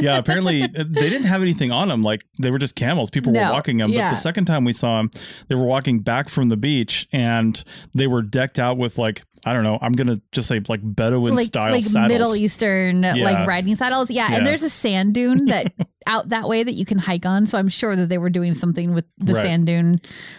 [0.01, 2.03] Yeah, apparently uh, they didn't have anything on them.
[2.03, 3.09] Like they were just camels.
[3.09, 3.91] People were walking them.
[3.91, 4.07] yeah.
[4.09, 5.09] But the second time we saw them,
[5.47, 7.63] they were walking back from the beach, and
[7.95, 9.77] they were decked out with like I don't know.
[9.81, 12.11] I'm gonna just say like Bedouin like style like saddles.
[12.11, 13.13] Middle Eastern Yeah.
[13.15, 14.09] like riding saddles.
[14.11, 14.37] Yeah, Yeah.
[14.37, 15.73] and there's a sand dune that
[16.07, 17.45] out that way that you can hike on.
[17.47, 19.45] So I'm sure that they were doing something with the Right.
[19.45, 19.95] sand dune,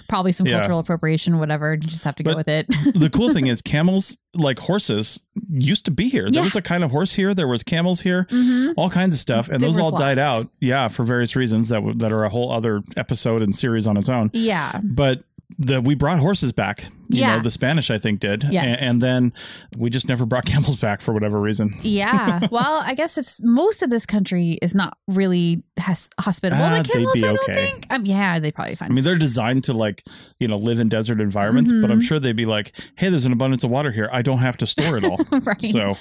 [0.08, 0.58] probably some Yeah.
[0.60, 1.72] cultural appropriation, whatever.
[1.74, 2.66] You just have to go with it.
[2.94, 6.84] the cool thing is camels like horses used to be here there was a kind
[6.84, 8.74] of horse here there was camels here Mhm.
[8.76, 11.76] all kinds of stuff and There those all died out yeah for various reasons that
[11.76, 15.22] w- that are a whole other episode and series on its own Yeah, but
[15.58, 17.36] the we brought horses back you Yeah.
[17.36, 18.64] know the spanish i think did Yes.
[18.80, 19.32] A- and, then
[19.78, 22.40] we just never brought camels back for whatever reason yeah.
[22.50, 26.92] Well, I guess it's most of this country is not really has hospitable Ah, to
[26.92, 27.70] they'd be I don't okay.
[27.70, 27.86] think.
[27.90, 28.90] Um, yeah, they'd probably find.
[28.90, 30.02] I mean, they're designed to like,
[30.40, 32.02] you know, live in desert environments, but I'm Mhm.
[32.02, 34.08] sure they'd be like, hey, there's an abundance of water here.
[34.12, 35.18] I don't have to store it all.
[35.42, 35.62] right.
[35.62, 35.92] So,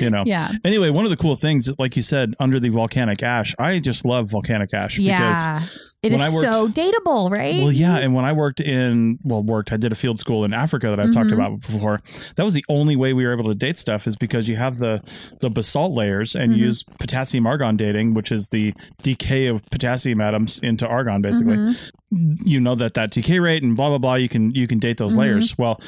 [0.00, 0.24] you know.
[0.26, 0.50] Yeah.
[0.64, 4.04] Anyway, one of the cool things, like you said, under the volcanic ash, I just
[4.04, 5.60] love volcanic ash Yeah.
[6.02, 7.62] It is worked- so dateable, right?
[7.62, 10.52] Well, yeah, and when I worked in, well, worked, I did a field school in
[10.52, 11.34] Africa that I've talked Mhm.
[11.34, 12.00] about before.
[12.36, 14.78] That was the only way we were able to date stuff is because you have
[14.78, 15.00] the
[15.40, 16.58] the basalt layers and Mhm.
[16.58, 21.56] use potassium argon dating, which is the decay of potassium atoms into argon, basically.
[21.56, 22.36] Mhm.
[22.44, 24.14] You know that that decay rate and blah blah blah.
[24.14, 25.18] You can you can date those Mhm.
[25.18, 25.56] layers.
[25.58, 25.80] Well.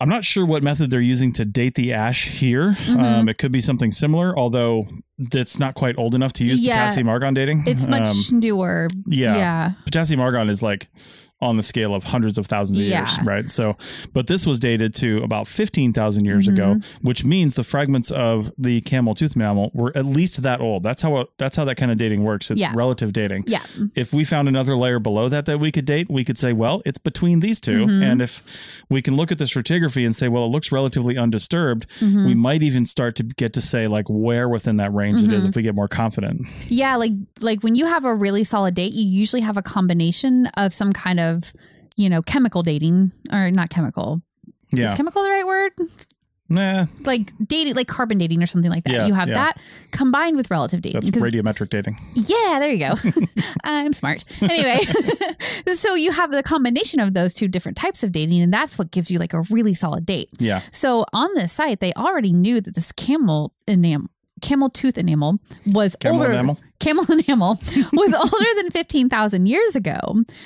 [0.00, 2.72] I'm not sure what method they're using to date the ash here.
[2.72, 2.98] Mhm.
[2.98, 4.82] Um, it could be something similar, although
[5.32, 6.72] it's not quite old enough to use Yeah.
[6.82, 7.62] potassium argon dating.
[7.66, 8.02] It's much
[8.32, 8.88] Um, newer.
[9.06, 9.36] yeah.
[9.36, 9.72] Yeah.
[9.84, 10.88] potassium argon is like
[11.40, 13.00] on the scale of hundreds of thousands of Yeah.
[13.00, 13.50] years, right?
[13.50, 13.76] So,
[14.14, 16.54] but this was dated to about 15,000 years Mm-hmm.
[16.54, 20.82] ago, which means the fragments of the camel tooth mammal were at least that old.
[20.82, 22.50] That's how that's how that kind of dating works.
[22.50, 22.72] It's Yeah.
[22.74, 23.44] relative dating.
[23.46, 23.60] Yeah.
[23.94, 26.80] If we found another layer below that that we could date, we could say, well,
[26.86, 28.02] it's between these 2 Mm-hmm.
[28.02, 28.42] And if
[28.88, 32.26] we can look at the stratigraphy and say, well, it looks relatively undisturbed, Mm-hmm.
[32.26, 35.32] we might even start to get to say like where within that range it Mm-hmm.
[35.34, 36.42] is if we get more confident.
[36.68, 40.46] Yeah, like like when you have a really solid date, you usually have a combination
[40.56, 41.23] of some kind of,
[41.96, 44.22] you know, chemical dating or not chemical.
[44.72, 44.86] Yeah.
[44.86, 45.72] Is chemical the right word?
[46.48, 48.92] Nah, Like dating, like carbon dating or something like that.
[48.92, 49.34] Yeah, you have yeah.
[49.34, 49.60] that
[49.92, 51.00] combined with relative dating.
[51.00, 51.96] that's radiometric dating.
[52.12, 52.94] Yeah, there you go.
[53.64, 54.24] I'm smart.
[54.42, 54.78] Anyway,
[55.74, 58.90] so you have the combination of those two different types of dating, and that's what
[58.90, 60.28] gives you like a really solid date.
[60.38, 60.60] Yeah.
[60.70, 64.08] So on this site, they already knew that this camel enamel,
[64.44, 66.32] camel tooth enamel was Camel older.
[66.32, 66.58] enamel?
[66.78, 67.58] Camel enamel
[67.92, 69.98] was older than fifteen thousand years ago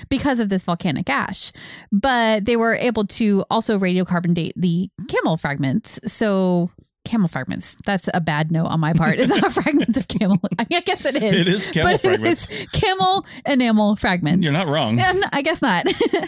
[0.09, 1.51] because of this volcanic ash.
[1.91, 5.99] But they were able to also radiocarbon date the camel fragments.
[6.07, 6.71] So.
[7.05, 7.75] Camel fragments.
[7.87, 9.19] That's a bad note on my part.
[9.19, 10.39] It's not fragments of camel.
[10.59, 11.35] I, guess it is.
[11.37, 12.51] It is camel but fragments.
[12.51, 14.45] It is camel enamel fragments.
[14.45, 14.99] You're not wrong.
[14.99, 15.87] Yeah, I'm not- I guess not.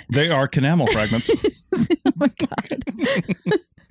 [0.09, 1.29] They are canamel fragments.
[2.07, 2.83] oh my god.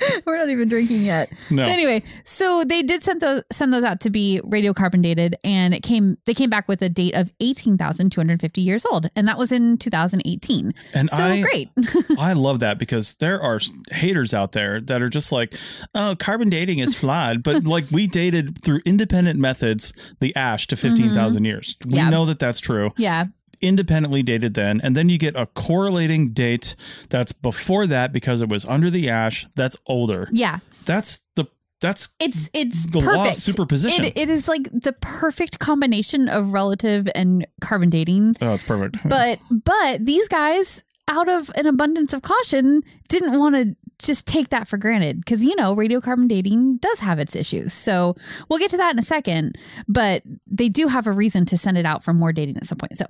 [0.25, 1.31] We're not even drinking yet.
[1.51, 1.63] No.
[1.65, 5.83] Anyway, so they did send those send those out to be radiocarbon dated, and it
[5.83, 9.09] came they came back with a date of eighteen thousand two hundred fifty years old,
[9.15, 10.73] and that was in two thousand eighteen.
[10.93, 11.69] And So I, great.
[12.19, 13.59] I love that because there are
[13.91, 15.53] haters out there that are just like,
[15.95, 17.43] oh, carbon dating is flawed.
[17.43, 21.75] But like we dated through independent methods the ash to 15,000 years.
[21.83, 21.95] We Mm-hmm.
[21.95, 22.09] Yeah.
[22.09, 22.91] know that that's true.
[22.97, 23.25] yeah,
[23.61, 24.79] Independently dated then.
[24.81, 26.75] And then you get a correlating date
[27.09, 29.45] that's before that because it was under the ash.
[29.55, 30.27] That's older.
[30.31, 30.59] yeah.
[30.85, 31.45] That's the,
[31.81, 33.37] that's It's it's The law of perfect.
[33.37, 34.05] superposition.
[34.05, 38.35] It, it is like the perfect combination of relative and carbon dating.
[38.41, 38.97] oh, it's perfect.
[39.07, 44.49] but but these guys out of an abundance of caution didn't want to just take
[44.49, 48.15] that for granted because you know radiocarbon dating does have its issues so
[48.49, 51.77] we'll get to that in a second but they do have a reason to send
[51.77, 53.05] it out for more dating at some point so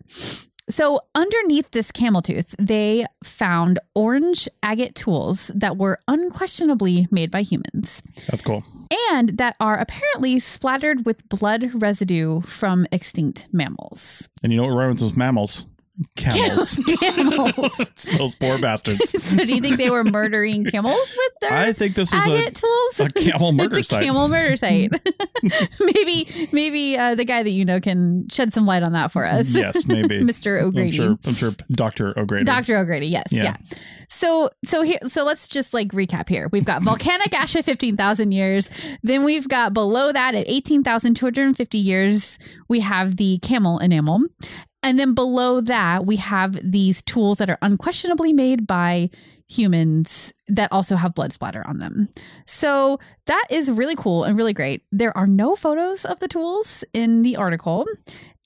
[0.69, 7.41] so underneath this camel tooth they found orange agate tools that were unquestionably made by
[7.41, 8.63] humans that's cool.
[9.11, 14.73] and that are apparently splattered with blood residue from extinct mammals And you know what
[14.75, 15.65] rhymes with those mammals?
[16.15, 16.79] Camels.
[16.99, 17.77] camels
[18.17, 19.09] those poor bastards.
[19.23, 22.51] so do you think they were murdering camels with their I think this was a,
[22.51, 22.99] tools?
[22.99, 24.03] a camel murder it's a site.
[24.03, 24.91] camel murder site.
[25.79, 29.25] maybe maybe uh, the guy that you know can shed some light on that for
[29.25, 29.47] us.
[29.49, 30.21] Yes, maybe.
[30.21, 30.61] Mr.
[30.61, 30.89] O'Grady.
[30.89, 31.17] I'm sure.
[31.25, 31.51] I'm sure.
[31.71, 32.45] Doctor O'Grady.
[32.45, 32.77] Dr.
[32.77, 33.43] O'Grady, yes, Yeah.
[33.43, 33.57] yeah.
[34.09, 36.49] So so here so let's just like recap here.
[36.51, 38.69] We've got volcanic ash at 15,000 years.
[39.03, 44.21] Then we've got below that at 18,250 years, we have the camel enamel.
[44.81, 49.09] And then below that, we have these tools that are unquestionably made by
[49.47, 52.07] humans that also have blood splatter on them.
[52.45, 54.83] So that is really cool and really great.
[54.91, 57.85] There are no photos of the tools in the article.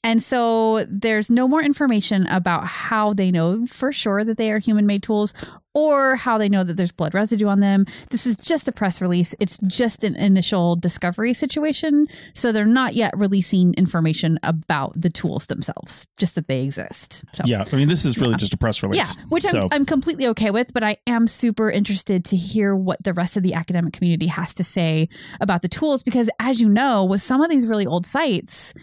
[0.04, 4.60] And so there's no more information about how they know for sure that they are
[4.60, 5.34] human made tools
[5.74, 7.86] or how they know that there's blood residue on them.
[8.10, 9.36] This is just a press release.
[9.40, 12.08] It's just an initial discovery situation.
[12.34, 17.24] So they're not yet releasing information about the tools themselves, just that they exist.
[17.34, 17.44] So.
[17.46, 19.18] Yeah, I mean, this is really just a press release.
[19.18, 22.76] Yeah, which so, I'm, I'm completely okay with, but I am super interested to hear
[22.76, 25.10] what the rest of the academic community has to say
[25.42, 28.74] about the tools because, as you know, with some of these really old sites,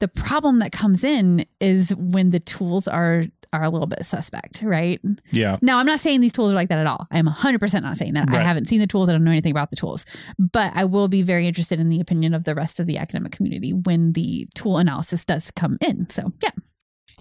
[0.00, 3.22] the problem that comes in is when the tools are
[3.52, 5.00] are a little bit suspect, right?
[5.30, 7.06] yeah, Now, I'm not saying these tools are like that at all.
[7.10, 8.28] I'm 100% not saying that.
[8.30, 9.08] I haven't seen the tools.
[9.08, 10.06] I don't know anything about the tools.
[10.38, 13.32] But I will be very interested in the opinion of the rest of the academic
[13.32, 16.08] community when the tool analysis does come in.
[16.10, 16.50] So, yeah.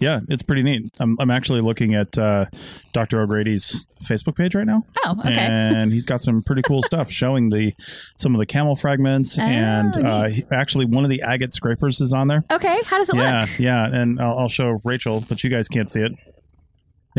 [0.02, 0.90] Yeah, it's pretty neat.
[1.00, 2.46] I'm, I'm actually looking at uh,
[2.94, 3.22] Dr.
[3.22, 5.34] O'Grady's Facebook page right now, Oh, okay.
[5.40, 7.74] and he's got some pretty cool stuff showing the
[8.18, 12.02] some of the camel fragments, Oh, and uh, he- actually one of the agate scrapers
[12.02, 12.44] is on there.
[12.52, 12.82] okay.
[12.86, 13.50] How does it Yeah, look?
[13.60, 16.12] yeah, yeah, and I'll, I'll show Rachel, but you guys can't see it.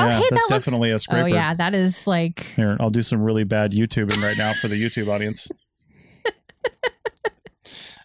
[0.00, 1.24] Oh, Yeah, hey, that's that looks- definitely a scraper.
[1.24, 1.52] Oh, yeah.
[1.54, 2.40] That is like.
[2.56, 5.50] Here, I'll do some really bad YouTubing right now for the YouTube audience.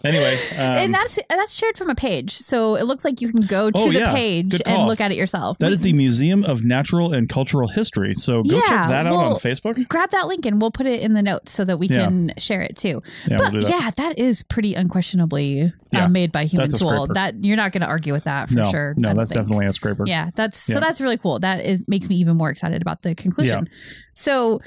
[0.04, 3.42] anyway, um, and that's that's shared from a page, so it looks like you can
[3.46, 4.14] go to Oh, the yeah.
[4.14, 5.58] page and look at it yourself.
[5.60, 8.14] that We- is the Museum of Natural and Cultural History.
[8.14, 9.88] So go check Yeah, that out on Facebook.
[9.88, 12.06] grab that link and we'll put it in the notes so that we Yeah.
[12.06, 13.02] can share it too.
[13.30, 13.70] Yeah, but we'll that.
[13.70, 17.08] yeah, that is pretty unquestionably uh, made by human tool.
[17.08, 18.94] That you're not going to argue with that for no, sure.
[18.98, 19.44] No, that's think.
[19.46, 20.04] definitely a scraper.
[20.06, 21.40] Yeah, that's so that's really cool.
[21.40, 23.70] That is makes me even more excited about the conclusion.
[24.16, 24.62] So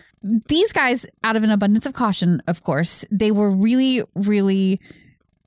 [0.49, 4.81] these guys, out of an abundance of caution, of course, they were really, really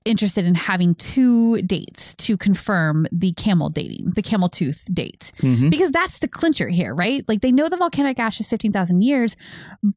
[0.05, 5.69] interested in having two dates to confirm the camel dating, the camel tooth date, Mhm.
[5.69, 7.23] because that's the clincher here, right?
[7.27, 9.35] Like they know the volcanic ash is 15,000 years,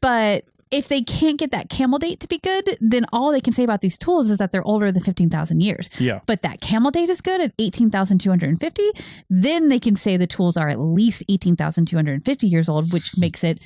[0.01, 3.53] but if they can't get that camel date to be good, then all they can
[3.53, 5.89] say about these tools is that they're older than 15,000 years.
[6.01, 6.21] Yeah.
[6.27, 8.83] But that camel date is good at 18,250,
[9.31, 13.61] then they can say the tools are at least 18,250 years old, which makes it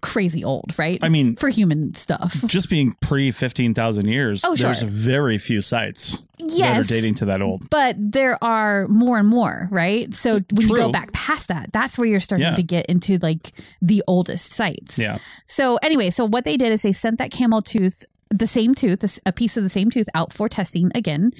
[0.00, 0.98] crazy old, right?
[1.02, 2.42] I mean, for human stuff.
[2.46, 4.88] just being pre 15,000 years, Oh, there's sure.
[4.88, 6.84] very few sites that Yes.
[6.84, 7.68] are dating to that old.
[7.70, 10.12] But there are more and more, right?
[10.14, 12.54] So when you go back past that, that's where you're starting Yeah.
[12.54, 14.98] to get into like the oldest sites.
[14.98, 15.18] Yeah.
[15.46, 19.18] So anyway, so what they did is they sent that camel tooth, the same tooth,
[19.24, 21.30] a piece of the same tooth out for testing again.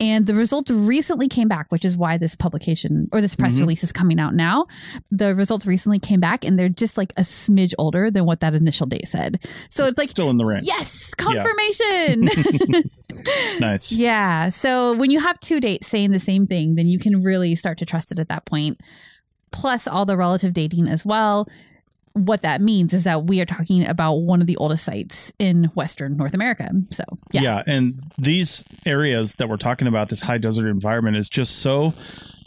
[0.00, 3.60] And the results recently came back, which is why this publication or this press Mhm.
[3.60, 4.66] release is coming out now.
[5.10, 8.54] The results recently came back and they're just like a smidge older than what that
[8.54, 9.42] initial date said.
[9.70, 10.64] So it's like, Still in the range.
[10.66, 11.24] yes, Yeah.
[11.24, 12.84] confirmation.
[13.60, 13.92] Nice.
[13.92, 14.50] Yeah.
[14.50, 17.78] So when you have two dates saying the same thing, then you can really start
[17.78, 18.80] to trust it at that point.
[19.52, 21.48] Plus all the relative dating as well.
[22.14, 25.64] What that means is that we are talking about one of the oldest sites in
[25.74, 26.70] Western North America.
[26.90, 27.02] So,
[27.32, 27.40] yeah.
[27.42, 27.62] Yeah.
[27.66, 31.92] And these areas that we're talking about, this high desert environment, is just so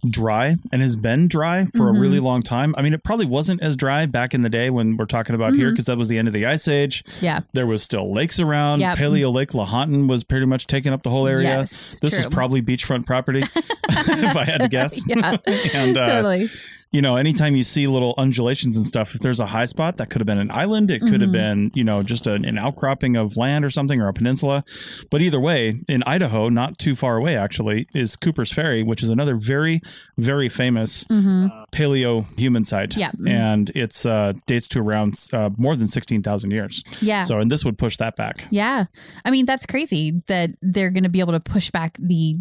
[0.10, 1.98] dry and has been dry for Mhm.
[1.98, 2.74] a really long time.
[2.78, 5.54] I mean, it probably wasn't as dry back in the day when we're talking about
[5.54, 5.72] here Mhm.
[5.74, 7.04] because that was the end of the ice age.
[7.20, 7.42] Yeah.
[7.54, 8.80] There was still lakes around.
[8.80, 8.98] Yep.
[9.00, 11.48] Paleo Lake Lahontan was pretty much taking up the whole area.
[11.60, 13.40] Yes, this is probably beachfront property,
[13.90, 15.02] if I had to guess.
[15.10, 15.36] Yeah.
[15.74, 16.48] and uh, totally.
[16.92, 20.10] You know, anytime you see little undulations and stuff, if there's a high spot, that
[20.10, 20.90] could have been an island.
[20.90, 21.34] It could have Mhm.
[21.34, 24.64] been, you know, just an, an outcropping of land or something or a peninsula.
[25.12, 29.10] But either way, in Idaho, not too far away, actually, is Cooper's Ferry, which is
[29.10, 29.82] another very,
[30.18, 31.52] very famous Mhm.
[31.72, 32.96] paleo human site.
[32.96, 33.12] Yeah.
[33.28, 36.84] And it's uh, dates to around uh, more than 16,000 years.
[37.02, 37.24] Yeah.
[37.24, 38.46] So, and this would push that back.
[38.50, 38.86] Yeah.
[39.26, 42.38] I mean, that's crazy that they're going to be able to push back the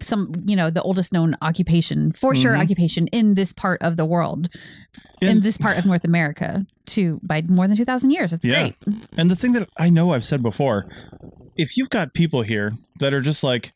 [0.00, 2.62] some, you know, the oldest known occupation, for sure Mhm.
[2.62, 4.48] occupation in this part of the world,
[5.20, 8.32] in this part of North America to by more than 2000 years.
[8.32, 8.62] It's Yeah.
[8.62, 8.76] great.
[9.16, 10.86] And the thing that I know I've said before,
[11.56, 13.72] if you've got people here that are just like,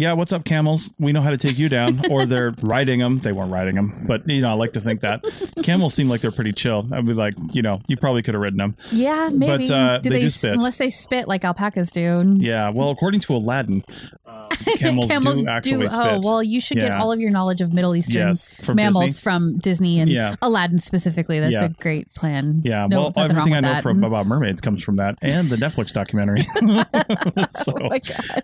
[0.00, 0.94] yeah, what's up, camels?
[0.98, 2.00] We know how to take you down.
[2.10, 3.20] Or they're riding them.
[3.20, 5.22] They weren't riding them, but you know, I like to think that
[5.62, 6.88] camels seem like they're pretty chill.
[6.92, 8.74] I'd be like, you know, you probably could have ridden them.
[8.90, 9.66] Yeah, maybe.
[9.68, 10.54] But, uh, they do spit.
[10.54, 12.22] Unless they spit like alpacas do.
[12.38, 12.70] Yeah.
[12.74, 13.84] Well, according to Aladdin,
[14.26, 14.48] uh,
[14.78, 16.04] camels, do actually spit.
[16.04, 19.04] Oh, well, you should get all of your knowledge of Middle Eastern Yes, from mammals
[19.06, 19.22] Disney.
[19.22, 20.34] from Disney and Yeah.
[20.42, 21.38] Aladdin specifically.
[21.38, 21.64] That's Yeah.
[21.66, 22.60] a great plan.
[22.64, 25.56] Yeah, No, well, everything I know with from about mermaids comes from that, and the
[25.56, 26.42] Netflix documentary.
[27.52, 28.42] so, Oh my God.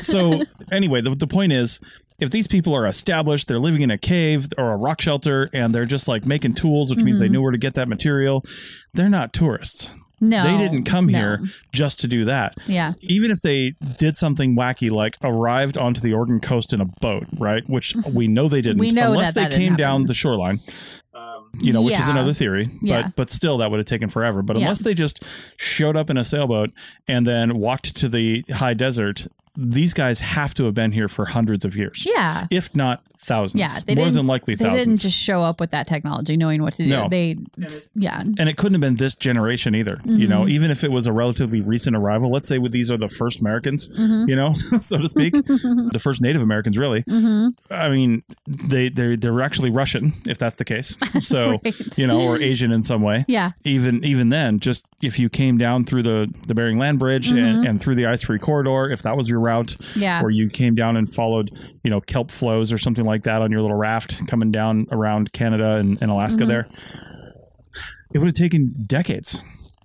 [0.00, 0.42] So
[0.72, 1.80] anyway, the, the point is,
[2.18, 5.74] if these people are established, they're living in a cave or a rock shelter, and
[5.74, 7.32] they're just like making tools, which means they Mhm.
[7.32, 8.42] know where to get that material.
[8.94, 9.90] They're not tourists.
[10.18, 11.18] No, they didn't come no.
[11.18, 11.40] here
[11.74, 12.54] just to do that.
[12.66, 12.94] Yeah.
[13.02, 17.26] Even if they did something wacky, like arrived onto the Oregon coast in a boat,
[17.38, 17.68] right?
[17.68, 20.14] Which we know they didn't, We know unless that that they didn't came down the
[20.14, 20.60] shoreline.
[21.62, 23.04] You know, which is another theory, Yeah.
[23.04, 24.42] but but still, that would have taken forever.
[24.42, 24.64] But Yeah.
[24.64, 25.24] unless they just
[25.58, 26.70] showed up in a sailboat
[27.08, 29.26] and then walked to the high desert,
[29.56, 32.46] these guys have to have been here for hundreds of years, Yeah.
[32.50, 33.60] if not thousands.
[33.60, 34.84] Yeah, they more didn't- than likely They thousands.
[34.84, 36.90] didn't just show up with that technology knowing what to do.
[36.90, 37.08] No.
[37.08, 37.36] They,
[37.94, 38.20] yeah.
[38.20, 39.96] and it couldn't have been this generation either.
[40.04, 40.50] You know, Mhm.
[40.50, 43.40] even if it was a relatively recent arrival, let's say with these are the first
[43.40, 44.28] Americans, Mhm.
[44.28, 47.02] you know, so to speak, the first Native Americans, really.
[47.08, 48.22] hmm I mean,
[48.68, 50.96] they they they're actually Russian, if that's the case.
[51.20, 51.98] So Right.
[51.98, 53.24] you know, or Asian in some way.
[53.26, 53.52] Yeah.
[53.64, 57.38] Even even then, just if you came down through the the Bering Land Bridge and,
[57.64, 57.68] Mhm.
[57.68, 60.22] and through the ice free corridor, if that was your route, Yeah.
[60.22, 61.50] or you came down and followed,
[61.84, 65.32] you know, kelp flows or something like that on your little raft coming down around
[65.32, 66.48] Canada and, and Alaska Mhm.
[66.48, 66.66] there,
[68.12, 69.44] it would have taken decades.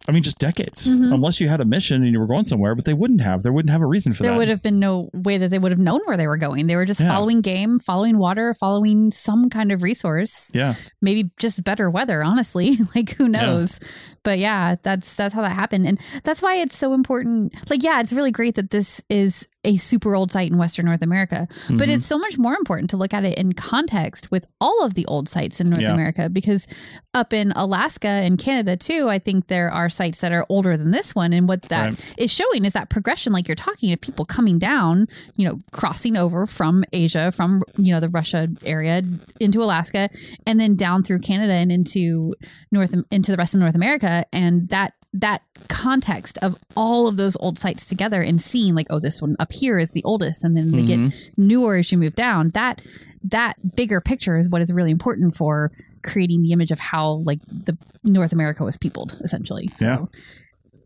[0.10, 1.14] I mean, just decades, Mhm.
[1.14, 3.44] unless you had a mission and you were going somewhere, but they wouldn't have.
[3.44, 4.34] There wouldn't have a reason for there that.
[4.34, 6.66] There would have been no way that they would have known where they were going.
[6.66, 7.10] They were just Yeah.
[7.10, 10.50] following game, following water, following some kind of resource.
[10.56, 10.74] yeah.
[11.04, 12.80] Maybe just better weather, honestly.
[12.96, 13.80] like who knows?
[14.24, 15.86] But yeah, that's that's how that happened.
[15.88, 17.54] And that's why it's so important.
[17.70, 21.04] Like, yeah, it's really great that this is a super old site in Western North
[21.04, 21.48] America.
[21.70, 21.98] But Mhm.
[21.98, 25.06] it's so much more important to look at it in context with all of the
[25.06, 25.94] old sites in North Yeah.
[25.94, 26.66] America because
[27.14, 30.90] up in Alaska and Canada too, I think there are sites that are older than
[30.92, 31.32] this one.
[31.32, 32.30] And what that is Right.
[32.30, 36.48] showing is that progression, like you're talking, of people coming down, you know, crossing over
[36.48, 39.04] from Asia, from you know the Russia area
[39.40, 40.10] into Alaska,
[40.48, 42.34] and then down through Canada and into
[42.72, 47.36] North into the rest of North America, and that that context of all of those
[47.40, 50.56] old sites together and seeing like oh this one up here is the oldest and
[50.56, 50.88] then they Mhm.
[51.12, 52.82] get newer as you move down that
[53.24, 55.72] that bigger picture is what is really important for
[56.04, 60.06] creating the image of how like the North America was peopled essentially so Yeah.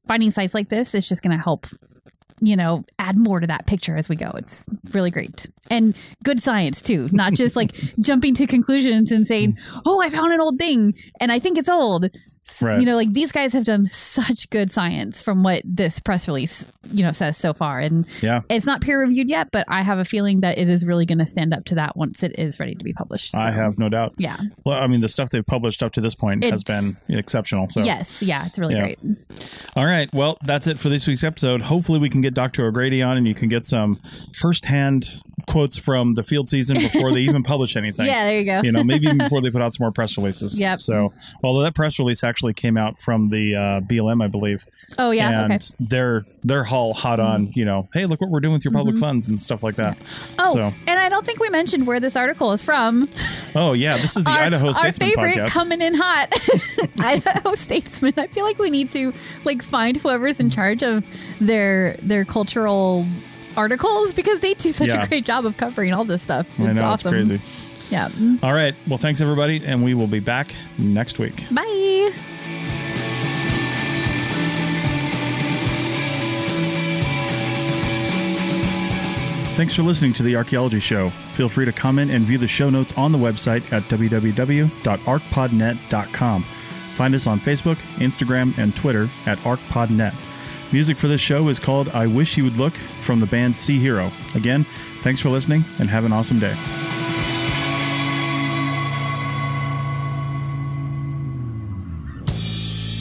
[0.07, 1.67] finding sites like this is just going to help
[2.41, 4.29] you know, add more to that picture as we go.
[4.35, 5.47] It's really great.
[5.71, 5.95] And
[6.25, 10.41] good science too, not just like jumping to conclusions and saying, "Oh, I found an
[10.41, 12.09] old thing and I think it's old."
[12.61, 12.79] Right.
[12.79, 16.71] You know, like these guys have done such good science from what this press release,
[16.91, 17.79] you know, says so far.
[17.79, 18.41] And Yeah.
[18.49, 21.17] it's not peer reviewed yet, but I have a feeling that it is really going
[21.17, 23.35] to stand up to that once it is ready to be published.
[23.35, 24.13] I have no doubt.
[24.17, 24.37] Yeah.
[24.63, 27.67] Well, I mean, the stuff they've published up to this point has been exceptional.
[27.69, 28.21] So, Yes.
[28.21, 28.45] Yeah.
[28.45, 28.81] It's really Yeah.
[28.81, 28.99] great.
[29.75, 30.07] all right.
[30.13, 31.61] Well, that's it for this week's episode.
[31.63, 32.67] Hopefully, we can get Dr.
[32.67, 33.97] O'Grady on and you can get some
[34.39, 35.07] firsthand
[35.47, 38.05] quotes from the field season before they even publish anything.
[38.05, 38.25] Yeah.
[38.25, 38.61] There you go.
[38.61, 40.59] You know, maybe even before they put out some more press releases.
[40.59, 40.81] Yep.
[40.81, 41.11] So,
[41.43, 44.65] although that press release actually came out from the uh, BLM, I believe,
[44.99, 45.29] oh, yeah.
[45.43, 45.55] and Okay.
[45.59, 45.83] Mm-hmm.
[45.85, 48.97] they're they're all hot on, you know, hey, look what we're doing with your public
[48.97, 49.97] funds and stuff like that.
[50.39, 53.05] Oh, So, and I don't think we mentioned where this article is from.
[53.55, 55.49] oh yeah, this is the our, Idaho Statesman our favorite podcast.
[55.51, 56.33] coming in hot
[56.99, 58.13] Idaho Statesman.
[58.17, 59.13] I feel like we need to
[59.43, 61.05] like find whoever's in charge of
[61.39, 63.05] their their cultural
[63.57, 65.03] articles because they do such Yeah.
[65.03, 66.47] a great job of covering all this stuff.
[66.59, 67.13] It's I know awesome.
[67.15, 67.74] it's crazy.
[67.95, 68.09] Yeah.
[68.43, 68.75] All right.
[68.89, 71.47] Well, thanks everybody, and we will be back next week.
[71.49, 72.11] Bye.
[79.55, 81.07] Thanks for listening to the Archaeology Show.
[81.35, 86.43] Feel free to comment and view the show notes on the website at www.archpodnet.com.
[86.43, 90.73] Find us on Facebook, Instagram, and Twitter at ArchPodNet.
[90.73, 93.79] Music for this show is called I Wish You Would Look from the band Sea
[93.79, 94.11] Hero.
[94.35, 96.55] Again, thanks for listening and have an awesome day.